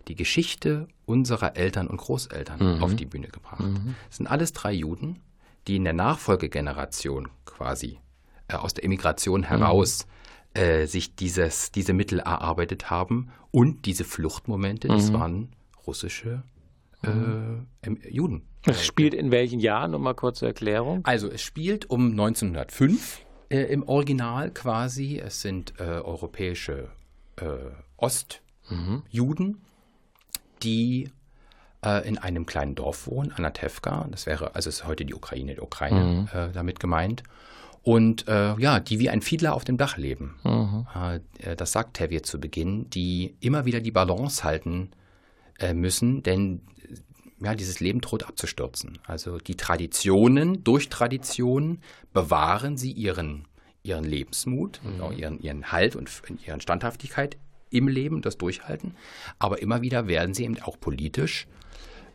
[0.08, 2.82] die Geschichte unserer Eltern und Großeltern mhm.
[2.82, 3.60] auf die Bühne gebracht.
[3.60, 3.94] Mhm.
[4.08, 5.20] Das sind alles drei Juden,
[5.66, 7.98] die in der Nachfolgegeneration quasi
[8.48, 9.44] äh, aus der Emigration mhm.
[9.44, 10.06] heraus
[10.54, 10.60] mhm.
[10.60, 15.14] äh, sich dieses, diese Mittel erarbeitet haben und diese Fluchtmomente, das mhm.
[15.14, 15.48] waren
[15.86, 16.42] russische
[17.02, 18.42] äh, Juden.
[18.66, 19.90] Es spielt in welchen Jahren?
[19.90, 21.00] Nochmal kurze Erklärung.
[21.04, 23.23] Also es spielt um 1905
[23.54, 25.18] äh, im Original quasi.
[25.18, 26.88] Es sind äh, europäische
[27.36, 27.44] äh,
[27.96, 29.56] Ostjuden, mhm.
[30.62, 31.10] die
[31.84, 34.08] äh, in einem kleinen Dorf wohnen, Anatevka.
[34.10, 36.28] Das wäre, also ist heute die Ukraine, die Ukraine mhm.
[36.38, 37.22] Äh, damit gemeint.
[37.82, 40.36] Und äh, ja, die wie ein Fiedler auf dem Dach leben.
[40.42, 40.86] Mhm.
[41.58, 44.92] das sagt Tevye zu Beginn, die immer wieder die Balance halten
[45.74, 46.62] müssen, denn
[47.44, 48.98] ja, dieses Leben droht abzustürzen.
[49.06, 51.80] Also die Traditionen, durch Traditionen
[52.12, 53.46] bewahren sie ihren,
[53.82, 55.16] ihren Lebensmut, mhm.
[55.16, 56.10] ihren, ihren Halt und
[56.46, 57.36] ihren Standhaftigkeit
[57.70, 58.96] im Leben, das Durchhalten.
[59.38, 61.46] Aber immer wieder werden sie eben auch politisch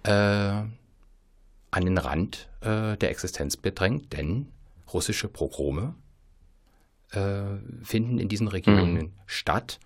[0.03, 4.47] äh, an den Rand äh, der Existenz bedrängt, denn
[4.93, 5.95] russische Progrome
[7.11, 9.11] äh, finden in diesen Regionen mhm.
[9.25, 9.79] statt,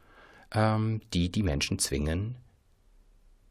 [0.51, 2.35] ähm, die die Menschen zwingen,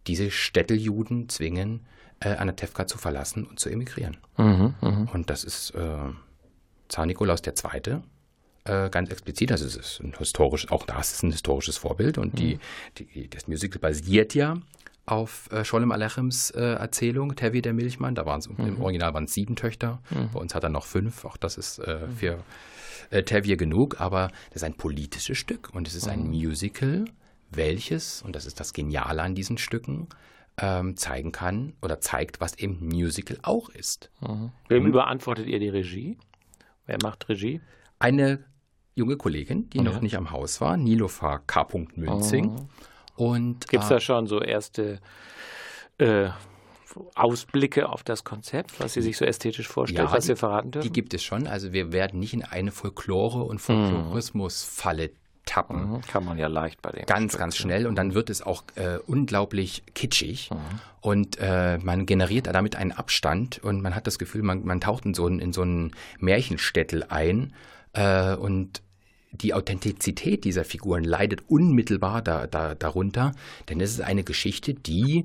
[0.07, 1.87] diese Städteljuden zwingen,
[2.21, 4.17] äh, Anatevka zu verlassen und zu emigrieren.
[4.37, 5.11] Mhm, mh.
[5.13, 5.99] Und das ist äh,
[6.89, 8.01] Zar Nikolaus II.
[8.65, 12.35] Äh, ganz explizit, also es ist ein historisch, auch das ist ein historisches Vorbild und
[12.35, 12.37] mhm.
[12.37, 12.59] die,
[12.99, 14.57] die, das Musical basiert ja
[15.05, 18.15] auf äh, Scholem Alechims äh, Erzählung, Tevi der Milchmann.
[18.15, 18.67] Da waren es mhm.
[18.67, 20.01] im Original waren es sieben Töchter.
[20.11, 20.31] Mhm.
[20.33, 21.25] Bei uns hat er noch fünf.
[21.25, 22.17] Auch das ist äh, mhm.
[22.17, 22.45] für
[23.11, 24.01] äh, Tevye genug.
[24.01, 26.31] Aber das ist ein politisches Stück und es ist ein mhm.
[26.31, 27.05] Musical,
[27.57, 30.09] welches, und das ist das Geniale an diesen Stücken,
[30.59, 34.11] ähm, zeigen kann oder zeigt, was eben Musical auch ist.
[34.21, 34.53] Mhm.
[34.69, 36.19] Wem überantwortet ihr die Regie?
[36.87, 37.61] Wer macht Regie?
[37.99, 38.45] Eine
[38.95, 39.89] junge Kollegin, die okay.
[39.89, 41.67] noch nicht am Haus war, Nilofa K.
[41.95, 42.69] Münzing.
[43.17, 43.33] Oh.
[43.69, 45.01] Gibt es da äh, schon so erste
[45.99, 46.29] äh,
[47.15, 50.87] Ausblicke auf das Konzept, was sie sich so ästhetisch vorstellt, ja, was ihr verraten dürfen?
[50.87, 51.47] Die gibt es schon.
[51.47, 55.11] Also wir werden nicht in eine Folklore- und Folklorismus-Falle
[55.47, 55.91] tappen.
[55.91, 57.07] Mhm, kann man ja leicht bei dem.
[57.07, 60.57] Ganz, Stück ganz schnell und dann wird es auch äh, unglaublich kitschig mhm.
[61.01, 65.05] und äh, man generiert damit einen Abstand und man hat das Gefühl, man, man taucht
[65.05, 67.55] in so, ein, in so einen Märchenstädtel ein
[67.93, 68.83] äh, und
[69.33, 73.33] die Authentizität dieser Figuren leidet unmittelbar da, da, darunter,
[73.69, 75.25] denn es ist eine Geschichte, die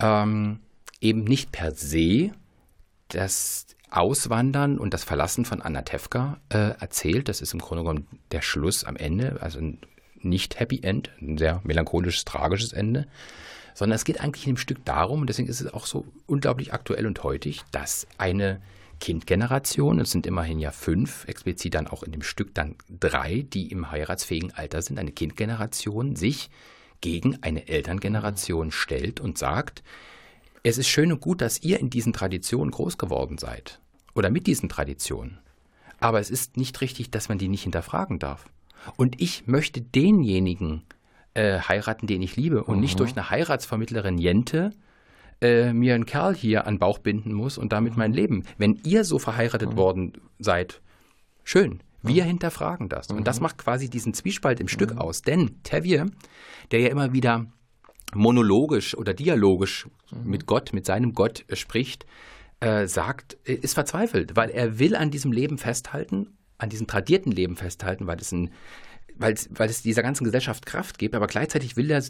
[0.00, 0.58] ähm,
[1.00, 2.32] eben nicht per se
[3.14, 7.28] das Auswandern und das Verlassen von Anatevka äh, erzählt.
[7.28, 9.78] Das ist im Grunde genommen der Schluss am Ende, also ein
[10.20, 13.06] nicht Happy End, ein sehr melancholisches, tragisches Ende,
[13.74, 16.72] sondern es geht eigentlich in dem Stück darum, und deswegen ist es auch so unglaublich
[16.72, 18.60] aktuell und heutig, dass eine
[19.00, 23.70] Kindgeneration, es sind immerhin ja fünf, explizit dann auch in dem Stück dann drei, die
[23.70, 26.50] im heiratsfähigen Alter sind, eine Kindgeneration sich
[27.00, 29.82] gegen eine Elterngeneration stellt und sagt,
[30.64, 33.80] es ist schön und gut, dass ihr in diesen Traditionen groß geworden seid
[34.14, 35.38] oder mit diesen Traditionen.
[36.00, 38.46] Aber es ist nicht richtig, dass man die nicht hinterfragen darf.
[38.96, 40.82] Und ich möchte denjenigen
[41.34, 42.80] äh, heiraten, den ich liebe und mhm.
[42.80, 44.70] nicht durch eine Heiratsvermittlerin Jente
[45.40, 48.44] äh, mir einen Kerl hier an Bauch binden muss und damit mein Leben.
[48.56, 49.76] Wenn ihr so verheiratet mhm.
[49.76, 50.80] worden seid,
[51.44, 51.82] schön.
[52.02, 52.28] Wir mhm.
[52.28, 53.08] hinterfragen das.
[53.08, 53.44] Und das mhm.
[53.44, 54.98] macht quasi diesen Zwiespalt im Stück mhm.
[54.98, 55.22] aus.
[55.22, 56.06] Denn Tevye,
[56.70, 57.46] der ja immer wieder
[58.14, 60.30] monologisch oder dialogisch mhm.
[60.30, 62.06] mit Gott, mit seinem Gott äh, spricht,
[62.60, 67.32] äh, sagt, äh, ist verzweifelt, weil er will an diesem Leben festhalten, an diesem tradierten
[67.32, 68.50] Leben festhalten, weil es ein
[69.16, 72.02] weil, weil es dieser ganzen Gesellschaft Kraft gibt, aber gleichzeitig will er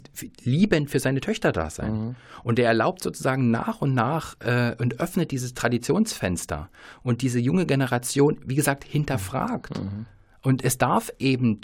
[0.43, 1.93] liebend für seine Töchter da sein.
[1.93, 2.15] Mhm.
[2.43, 6.69] Und er erlaubt sozusagen nach und nach äh, und öffnet dieses Traditionsfenster.
[7.03, 9.79] Und diese junge Generation, wie gesagt, hinterfragt.
[9.79, 10.05] Mhm.
[10.41, 11.59] Und es darf eben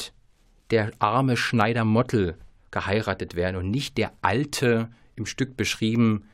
[0.70, 2.36] der arme Schneider Mottel
[2.72, 6.26] geheiratet werden und nicht der alte, im Stück beschrieben,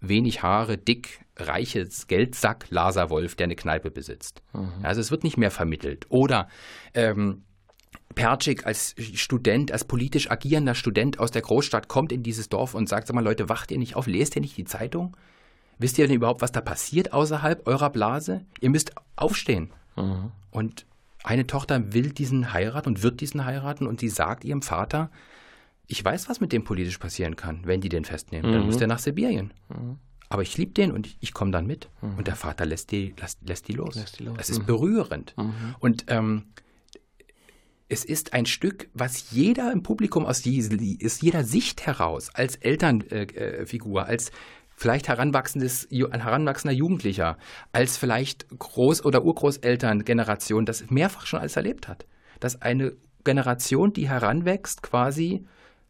[0.00, 4.42] wenig Haare, dick, reiches Geldsack Laser Wolf, der eine Kneipe besitzt.
[4.52, 4.72] Mhm.
[4.82, 6.06] Also es wird nicht mehr vermittelt.
[6.08, 6.48] Oder
[6.94, 7.44] ähm,
[8.14, 12.88] Percik als Student, als politisch agierender Student aus der Großstadt kommt in dieses Dorf und
[12.88, 15.16] sagt, sag mal Leute, wacht ihr nicht auf, lest ihr nicht die Zeitung?
[15.78, 18.44] Wisst ihr denn überhaupt, was da passiert außerhalb eurer Blase?
[18.60, 19.72] Ihr müsst aufstehen.
[19.96, 20.32] Mhm.
[20.50, 20.86] Und
[21.24, 25.10] eine Tochter will diesen heiraten und wird diesen heiraten und sie sagt ihrem Vater,
[25.92, 28.50] ich weiß, was mit dem politisch passieren kann, wenn die den festnehmen.
[28.50, 28.54] Mhm.
[28.54, 29.52] Dann muss der nach Sibirien.
[29.68, 29.98] Mhm.
[30.30, 31.90] Aber ich liebe den und ich, ich komme dann mit.
[32.00, 32.16] Mhm.
[32.16, 33.96] Und der Vater lässt die, lässt, lässt die los.
[33.96, 34.34] Lässt die los.
[34.38, 34.66] Das ist mhm.
[34.66, 35.34] berührend.
[35.36, 35.74] Mhm.
[35.80, 36.44] Und ähm,
[37.90, 44.06] es ist ein Stück, was jeder im Publikum aus, jeder Sicht heraus, als Elternfigur, äh,
[44.06, 44.32] als
[44.74, 47.36] vielleicht heranwachsendes, ein heranwachsender Jugendlicher,
[47.72, 52.06] als vielleicht Groß- oder Urgroßelterngeneration das mehrfach schon alles erlebt hat.
[52.40, 55.46] Dass eine Generation, die heranwächst, quasi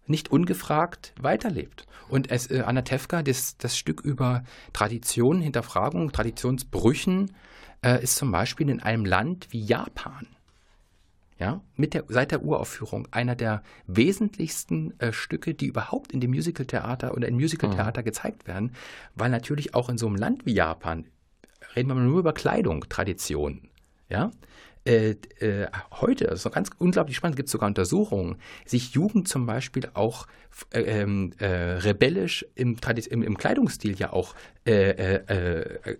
[0.06, 1.86] nicht ungefragt weiterlebt.
[2.08, 7.32] Und es, äh, Anna Tefka, das, das Stück über Traditionen, Hinterfragung, Traditionsbrüchen,
[7.84, 10.26] äh, ist zum Beispiel in einem Land wie Japan
[11.42, 16.30] ja, mit der, seit der Uraufführung einer der wesentlichsten äh, Stücke, die überhaupt in dem
[16.30, 18.04] Musicaltheater oder in Musicaltheater mhm.
[18.04, 18.76] gezeigt werden,
[19.16, 21.04] weil natürlich auch in so einem Land wie Japan
[21.74, 23.68] reden wir nur über Kleidung, Tradition,
[24.08, 24.30] ja,
[24.84, 25.68] äh, äh,
[26.00, 29.88] heute, das ist noch ganz unglaublich spannend, gibt es sogar Untersuchungen, sich Jugend zum Beispiel
[29.94, 30.26] auch
[30.70, 32.76] äh, ähm, äh, rebellisch im,
[33.10, 35.20] im, im, Kleidungsstil ja auch äh,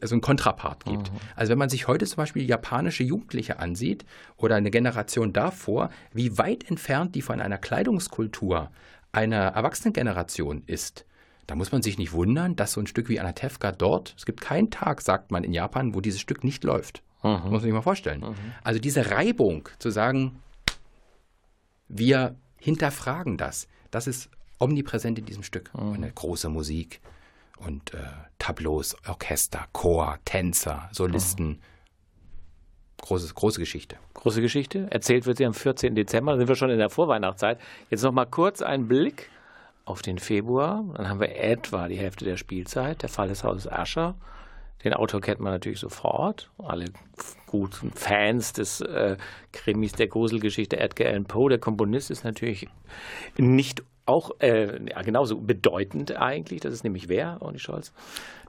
[0.00, 1.12] also einen Kontrapart gibt.
[1.12, 1.16] Mhm.
[1.36, 4.04] Also wenn man sich heute zum Beispiel japanische Jugendliche ansieht
[4.36, 8.70] oder eine Generation davor, wie weit entfernt die von einer Kleidungskultur
[9.12, 11.04] einer Erwachsenengeneration ist,
[11.46, 14.40] da muss man sich nicht wundern, dass so ein Stück wie Anatevka dort, es gibt
[14.40, 17.02] keinen Tag, sagt man in Japan, wo dieses Stück nicht läuft.
[17.22, 17.30] Mhm.
[17.30, 18.20] Muss man sich mal vorstellen.
[18.20, 18.34] Mhm.
[18.62, 20.40] Also diese Reibung zu sagen,
[21.88, 25.72] wir hinterfragen das, das ist omnipräsent in diesem Stück.
[25.74, 25.92] Mhm.
[25.94, 27.00] Eine große Musik
[27.58, 27.98] und äh,
[28.38, 31.48] Tableaus, Orchester, Chor, Tänzer, Solisten.
[31.48, 31.58] Mhm.
[33.02, 33.96] Große, große Geschichte.
[34.14, 34.86] Große Geschichte.
[34.90, 35.94] Erzählt wird sie am 14.
[35.96, 37.60] Dezember, da sind wir schon in der Vorweihnachtszeit.
[37.90, 39.28] Jetzt noch mal kurz ein Blick
[39.84, 40.84] auf den Februar.
[40.96, 43.02] Dann haben wir etwa die Hälfte der Spielzeit.
[43.02, 44.14] Der Fall des Hauses Ascher.
[44.84, 46.50] Den Autor kennt man natürlich sofort.
[46.58, 46.86] Alle
[47.46, 49.16] guten Fans des äh,
[49.52, 51.48] Krimis der Gruselgeschichte Edgar Allan Poe.
[51.48, 52.66] Der Komponist ist natürlich
[53.38, 56.60] nicht auch äh, ja, genauso bedeutend eigentlich.
[56.60, 57.92] Das ist nämlich wer, Orni Scholz?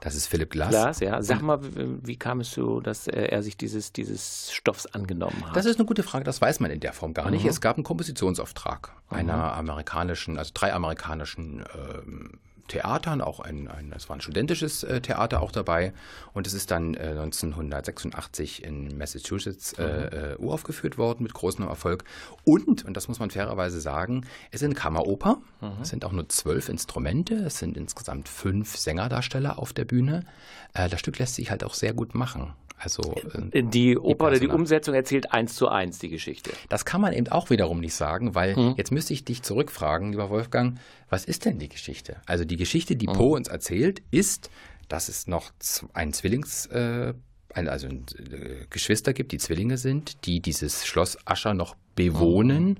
[0.00, 0.70] Das ist Philipp Glass.
[0.70, 1.22] Glass, ja.
[1.22, 5.56] Sag mal, wie, wie kam es so, dass er sich dieses, dieses Stoffs angenommen hat?
[5.56, 7.44] Das ist eine gute Frage, das weiß man in der Form gar nicht.
[7.44, 7.50] Mhm.
[7.50, 9.16] Es gab einen Kompositionsauftrag mhm.
[9.16, 15.00] einer amerikanischen, also drei amerikanischen ähm, Theatern, auch ein, ein, es war ein studentisches äh,
[15.00, 15.92] Theater auch dabei
[16.32, 20.18] und es ist dann äh, 1986 in Massachusetts äh, mhm.
[20.32, 22.04] äh, uraufgeführt worden mit großem Erfolg
[22.44, 25.72] und, und das muss man fairerweise sagen, es ist eine Kammeroper, mhm.
[25.82, 30.24] es sind auch nur zwölf Instrumente, es sind insgesamt fünf Sängerdarsteller auf der Bühne.
[30.72, 32.52] Äh, das Stück lässt sich halt auch sehr gut machen.
[32.76, 33.14] Also
[33.52, 36.50] äh, die Oper oder die Umsetzung erzählt eins zu eins die Geschichte.
[36.68, 38.74] Das kann man eben auch wiederum nicht sagen, weil hm.
[38.76, 42.16] jetzt müsste ich dich zurückfragen, lieber Wolfgang, was ist denn die Geschichte?
[42.26, 43.14] Also die Geschichte, die hm.
[43.14, 44.50] Poe uns erzählt, ist,
[44.88, 45.52] dass es noch
[45.94, 47.14] ein Zwillings äh,
[47.54, 52.68] also äh, Geschwister gibt, die Zwillinge sind, die dieses Schloss Ascher noch bewohnen.
[52.68, 52.76] Mhm.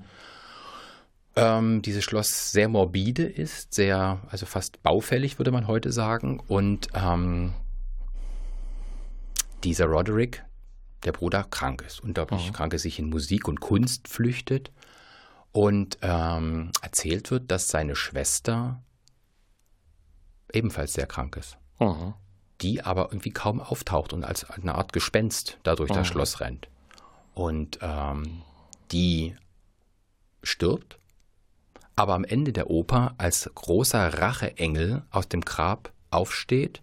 [1.37, 6.41] Ähm, dieses Schloss sehr morbide ist, sehr, also fast baufällig, würde man heute sagen.
[6.47, 7.53] Und ähm,
[9.65, 10.45] dieser Roderick,
[11.03, 12.53] der Bruder, krank ist, unglaublich mhm.
[12.53, 14.71] krank ist, sich in Musik und Kunst flüchtet
[15.51, 18.81] und ähm, erzählt wird, dass seine Schwester
[20.53, 21.57] ebenfalls sehr krank ist.
[21.79, 22.13] Mhm.
[22.61, 25.95] Die aber irgendwie kaum auftaucht und als eine Art Gespenst dadurch mhm.
[25.95, 26.69] das Schloss rennt.
[27.33, 28.41] Und ähm,
[28.91, 29.35] die
[30.43, 30.99] stirbt,
[31.95, 36.81] aber am Ende der Oper als großer Racheengel aus dem Grab aufsteht,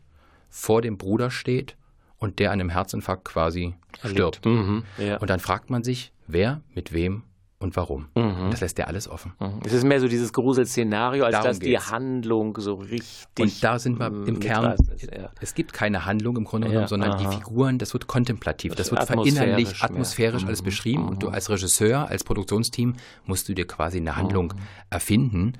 [0.50, 1.76] vor dem Bruder steht
[2.22, 4.46] und der an einem Herzinfarkt quasi stirbt.
[4.46, 5.18] Mhm, ja.
[5.18, 7.24] Und dann fragt man sich, wer mit wem
[7.58, 8.06] und warum.
[8.14, 8.50] Mhm.
[8.52, 9.32] Das lässt ja alles offen.
[9.40, 9.58] Mhm.
[9.64, 11.84] Es ist mehr so dieses Gruselszenario, als Darum dass geht's.
[11.84, 13.26] die Handlung so richtig.
[13.40, 14.72] Und da sind wir im Kern.
[14.74, 15.30] Ist, ja.
[15.40, 17.18] Es gibt keine Handlung im Grunde genommen, ja, sondern aha.
[17.18, 20.66] die Figuren, das wird kontemplativ, das, das wird verinnerlicht, atmosphärisch alles mhm.
[20.66, 21.08] beschrieben.
[21.08, 21.34] Und du mhm.
[21.34, 22.94] als Regisseur, als Produktionsteam
[23.26, 24.62] musst du dir quasi eine Handlung mhm.
[24.90, 25.52] erfinden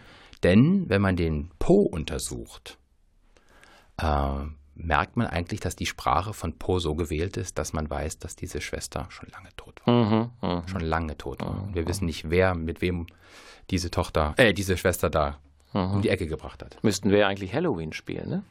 [0.45, 2.79] Denn wenn man den Po untersucht,
[4.01, 4.07] äh,
[4.75, 8.37] merkt man eigentlich, dass die Sprache von Po so gewählt ist, dass man weiß, dass
[8.37, 9.95] diese Schwester schon lange tot war.
[9.95, 10.63] Mhm, mh.
[10.69, 11.67] Schon lange tot war.
[11.67, 13.07] Mhm, Wir wissen nicht, wer mit wem
[13.71, 15.39] diese Tochter, äh, diese Schwester da
[15.73, 15.95] mhm.
[15.97, 16.83] um die Ecke gebracht hat.
[16.83, 18.43] Müssten wir eigentlich Halloween spielen, ne?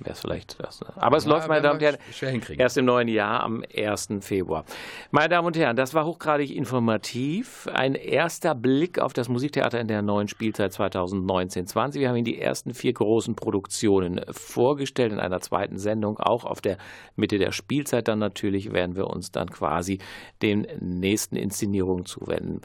[0.00, 0.80] Wäre es vielleicht das.
[0.80, 0.88] Ne?
[0.96, 4.08] Aber es ja, läuft, meine Damen und Herren, erst im neuen Jahr am 1.
[4.20, 4.64] Februar.
[5.10, 7.66] Meine Damen und Herren, das war hochgradig informativ.
[7.72, 11.94] Ein erster Blick auf das Musiktheater in der neuen Spielzeit 2019-20.
[11.94, 16.18] Wir haben Ihnen die ersten vier großen Produktionen vorgestellt in einer zweiten Sendung.
[16.18, 16.76] Auch auf der
[17.16, 19.98] Mitte der Spielzeit dann natürlich werden wir uns dann quasi
[20.42, 22.60] den nächsten Inszenierungen zuwenden.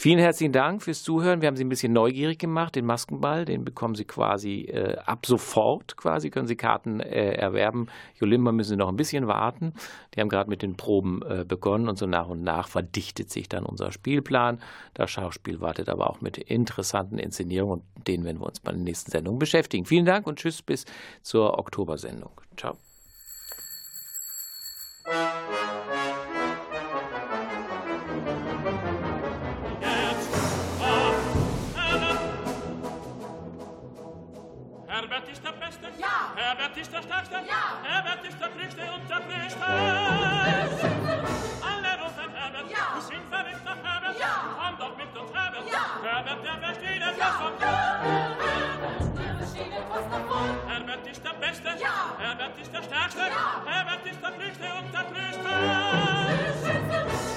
[0.00, 1.40] Vielen herzlichen Dank fürs Zuhören.
[1.40, 2.76] Wir haben Sie ein bisschen neugierig gemacht.
[2.76, 5.96] Den Maskenball, den bekommen Sie quasi äh, ab sofort.
[5.96, 7.88] Quasi können Sie Karten äh, erwerben.
[8.14, 9.72] Jolimba müssen Sie noch ein bisschen warten.
[10.14, 13.48] Die haben gerade mit den Proben äh, begonnen und so nach und nach verdichtet sich
[13.48, 14.60] dann unser Spielplan.
[14.94, 18.80] Das Schauspiel wartet aber auch mit interessanten Inszenierungen und denen werden wir uns bei der
[18.80, 19.84] nächsten Sendung beschäftigen.
[19.84, 20.84] Vielen Dank und tschüss bis
[21.22, 22.30] zur Oktobersendung.
[22.56, 22.76] Ciao.
[36.48, 37.34] Ist der Stärkste?
[37.46, 37.76] Ja.
[37.84, 39.66] Herbert ist der Klügste und der Klügste.
[41.60, 42.70] Alle rufen Herbert.
[42.70, 42.94] Ja.
[42.94, 44.18] Wir sind verrückt nach Herbert.
[44.18, 44.56] Ja.
[44.56, 45.64] Komm doch mit uns, Herbert.
[45.70, 45.84] Ja.
[46.02, 47.30] Herbert, der versteht etwas ja.
[47.36, 47.52] von
[50.68, 51.68] Herbert, ist der Beste.
[51.78, 52.16] Ja.
[52.18, 53.20] Herbert ist der Stärkste.
[53.28, 53.62] Ja.
[53.66, 55.52] Herbert ist der Klügste und der Klügste.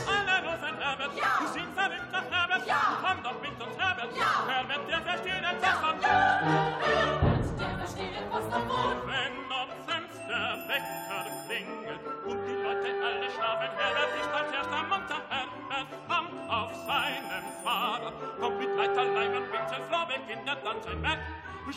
[0.07, 1.14] Alle rufen Herbert.
[1.18, 1.32] Ja.
[1.41, 2.66] Wir sind verrückt nach Herbert.
[2.66, 2.97] Ja.
[3.03, 4.16] Komm doch mit uns, Herbert.
[4.16, 4.47] Ja.
[4.47, 7.30] Herbert, der versteht etwas von Herbert.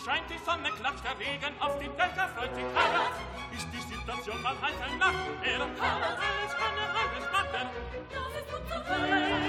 [0.05, 3.15] Scheint die Sonne, klatscht der Regen, auf die Dächer freut sich Herbert,
[3.57, 5.61] ist die Situation mal heikel nach er.
[5.61, 7.71] Herbert, alles kann er, alles macht er.
[8.11, 9.45] Das ist gut zu hören.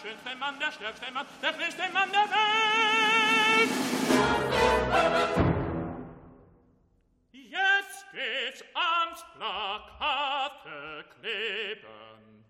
[0.00, 3.70] Schönste Mann, der stärkste Mann, der frischste Mann der Welt.
[7.32, 12.44] Jetzt geht's ans Plakate kleben.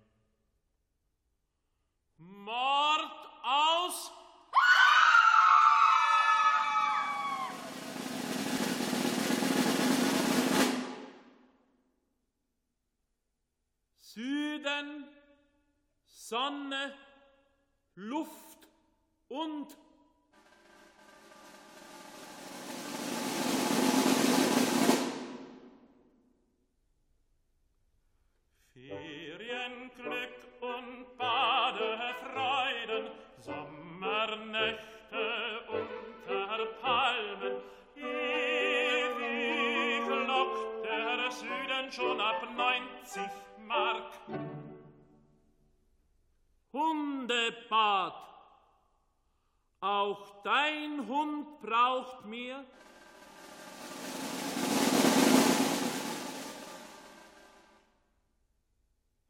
[2.18, 3.10] Mord
[3.42, 4.12] aus
[13.98, 15.08] Süden,
[16.30, 16.94] Sonne,
[17.96, 18.68] Luft
[19.26, 19.76] und
[28.72, 33.10] Ferienglück und Badefreuden,
[33.40, 34.84] Sommernächte
[35.66, 37.56] unter Palmen,
[37.96, 39.26] ewig
[40.28, 43.32] lockt der Süden schon ab neunzig
[43.66, 44.09] Mark.
[51.60, 52.64] braucht mir?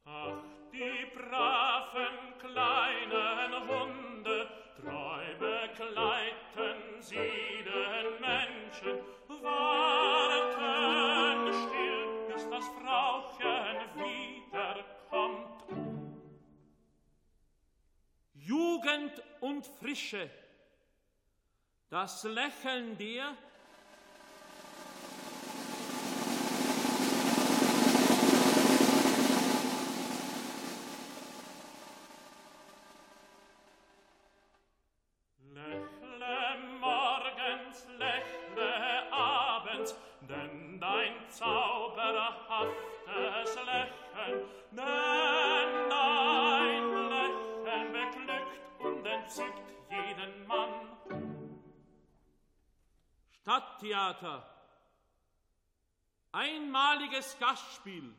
[0.04, 4.48] Ach, die braven kleinen Hunde,
[4.80, 8.98] treu begleiten sie den Menschen,
[9.42, 10.72] warten
[11.52, 15.64] still, bis das Frauchen wiederkommt.
[18.34, 20.30] Jugend und Frische.
[21.90, 23.36] Das Lächeln dir
[54.20, 54.42] Stadttheater.
[56.32, 58.14] Einmaliges Gastspiel.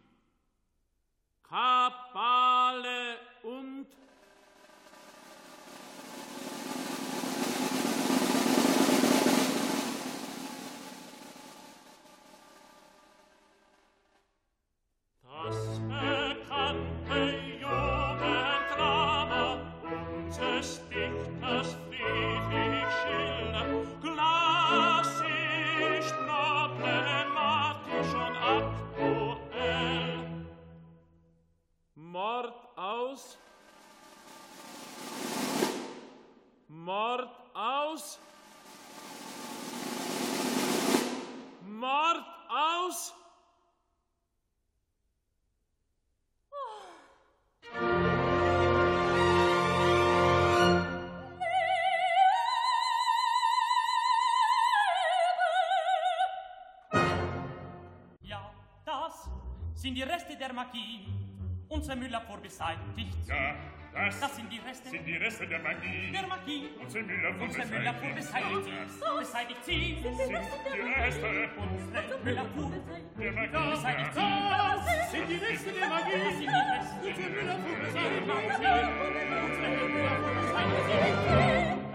[59.82, 61.08] sind die Reste der Magie.
[61.68, 63.18] Unser Müller vor beseitigt.
[63.28, 63.56] Ja,
[63.94, 66.12] das, das sind die Reste, sind die Reste der Magie.
[66.12, 66.70] Der Magie.
[66.80, 68.68] Unser Müller vor unser Müller vor beseitigt.
[69.02, 69.98] Ja, beseitigt sie.
[70.04, 71.82] Sind die Reste der Magie.
[71.98, 72.72] Unser Müller vor
[73.18, 73.72] der Magie.
[73.72, 74.22] Beseitigt sie.
[75.12, 76.12] Sind die Reste der Magie.
[76.12, 77.08] Das Sind die Reste.
[77.08, 78.22] Unser Müller vor beseitigt.
[78.22, 78.50] Unser
[79.90, 80.86] Müller vor beseitigt.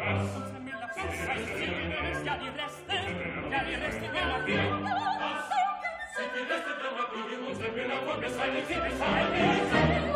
[0.02, 1.85] Unser Müller vor beseitigt.
[7.76, 10.15] Unsere Müller vor beseitigt, sie beseitigt.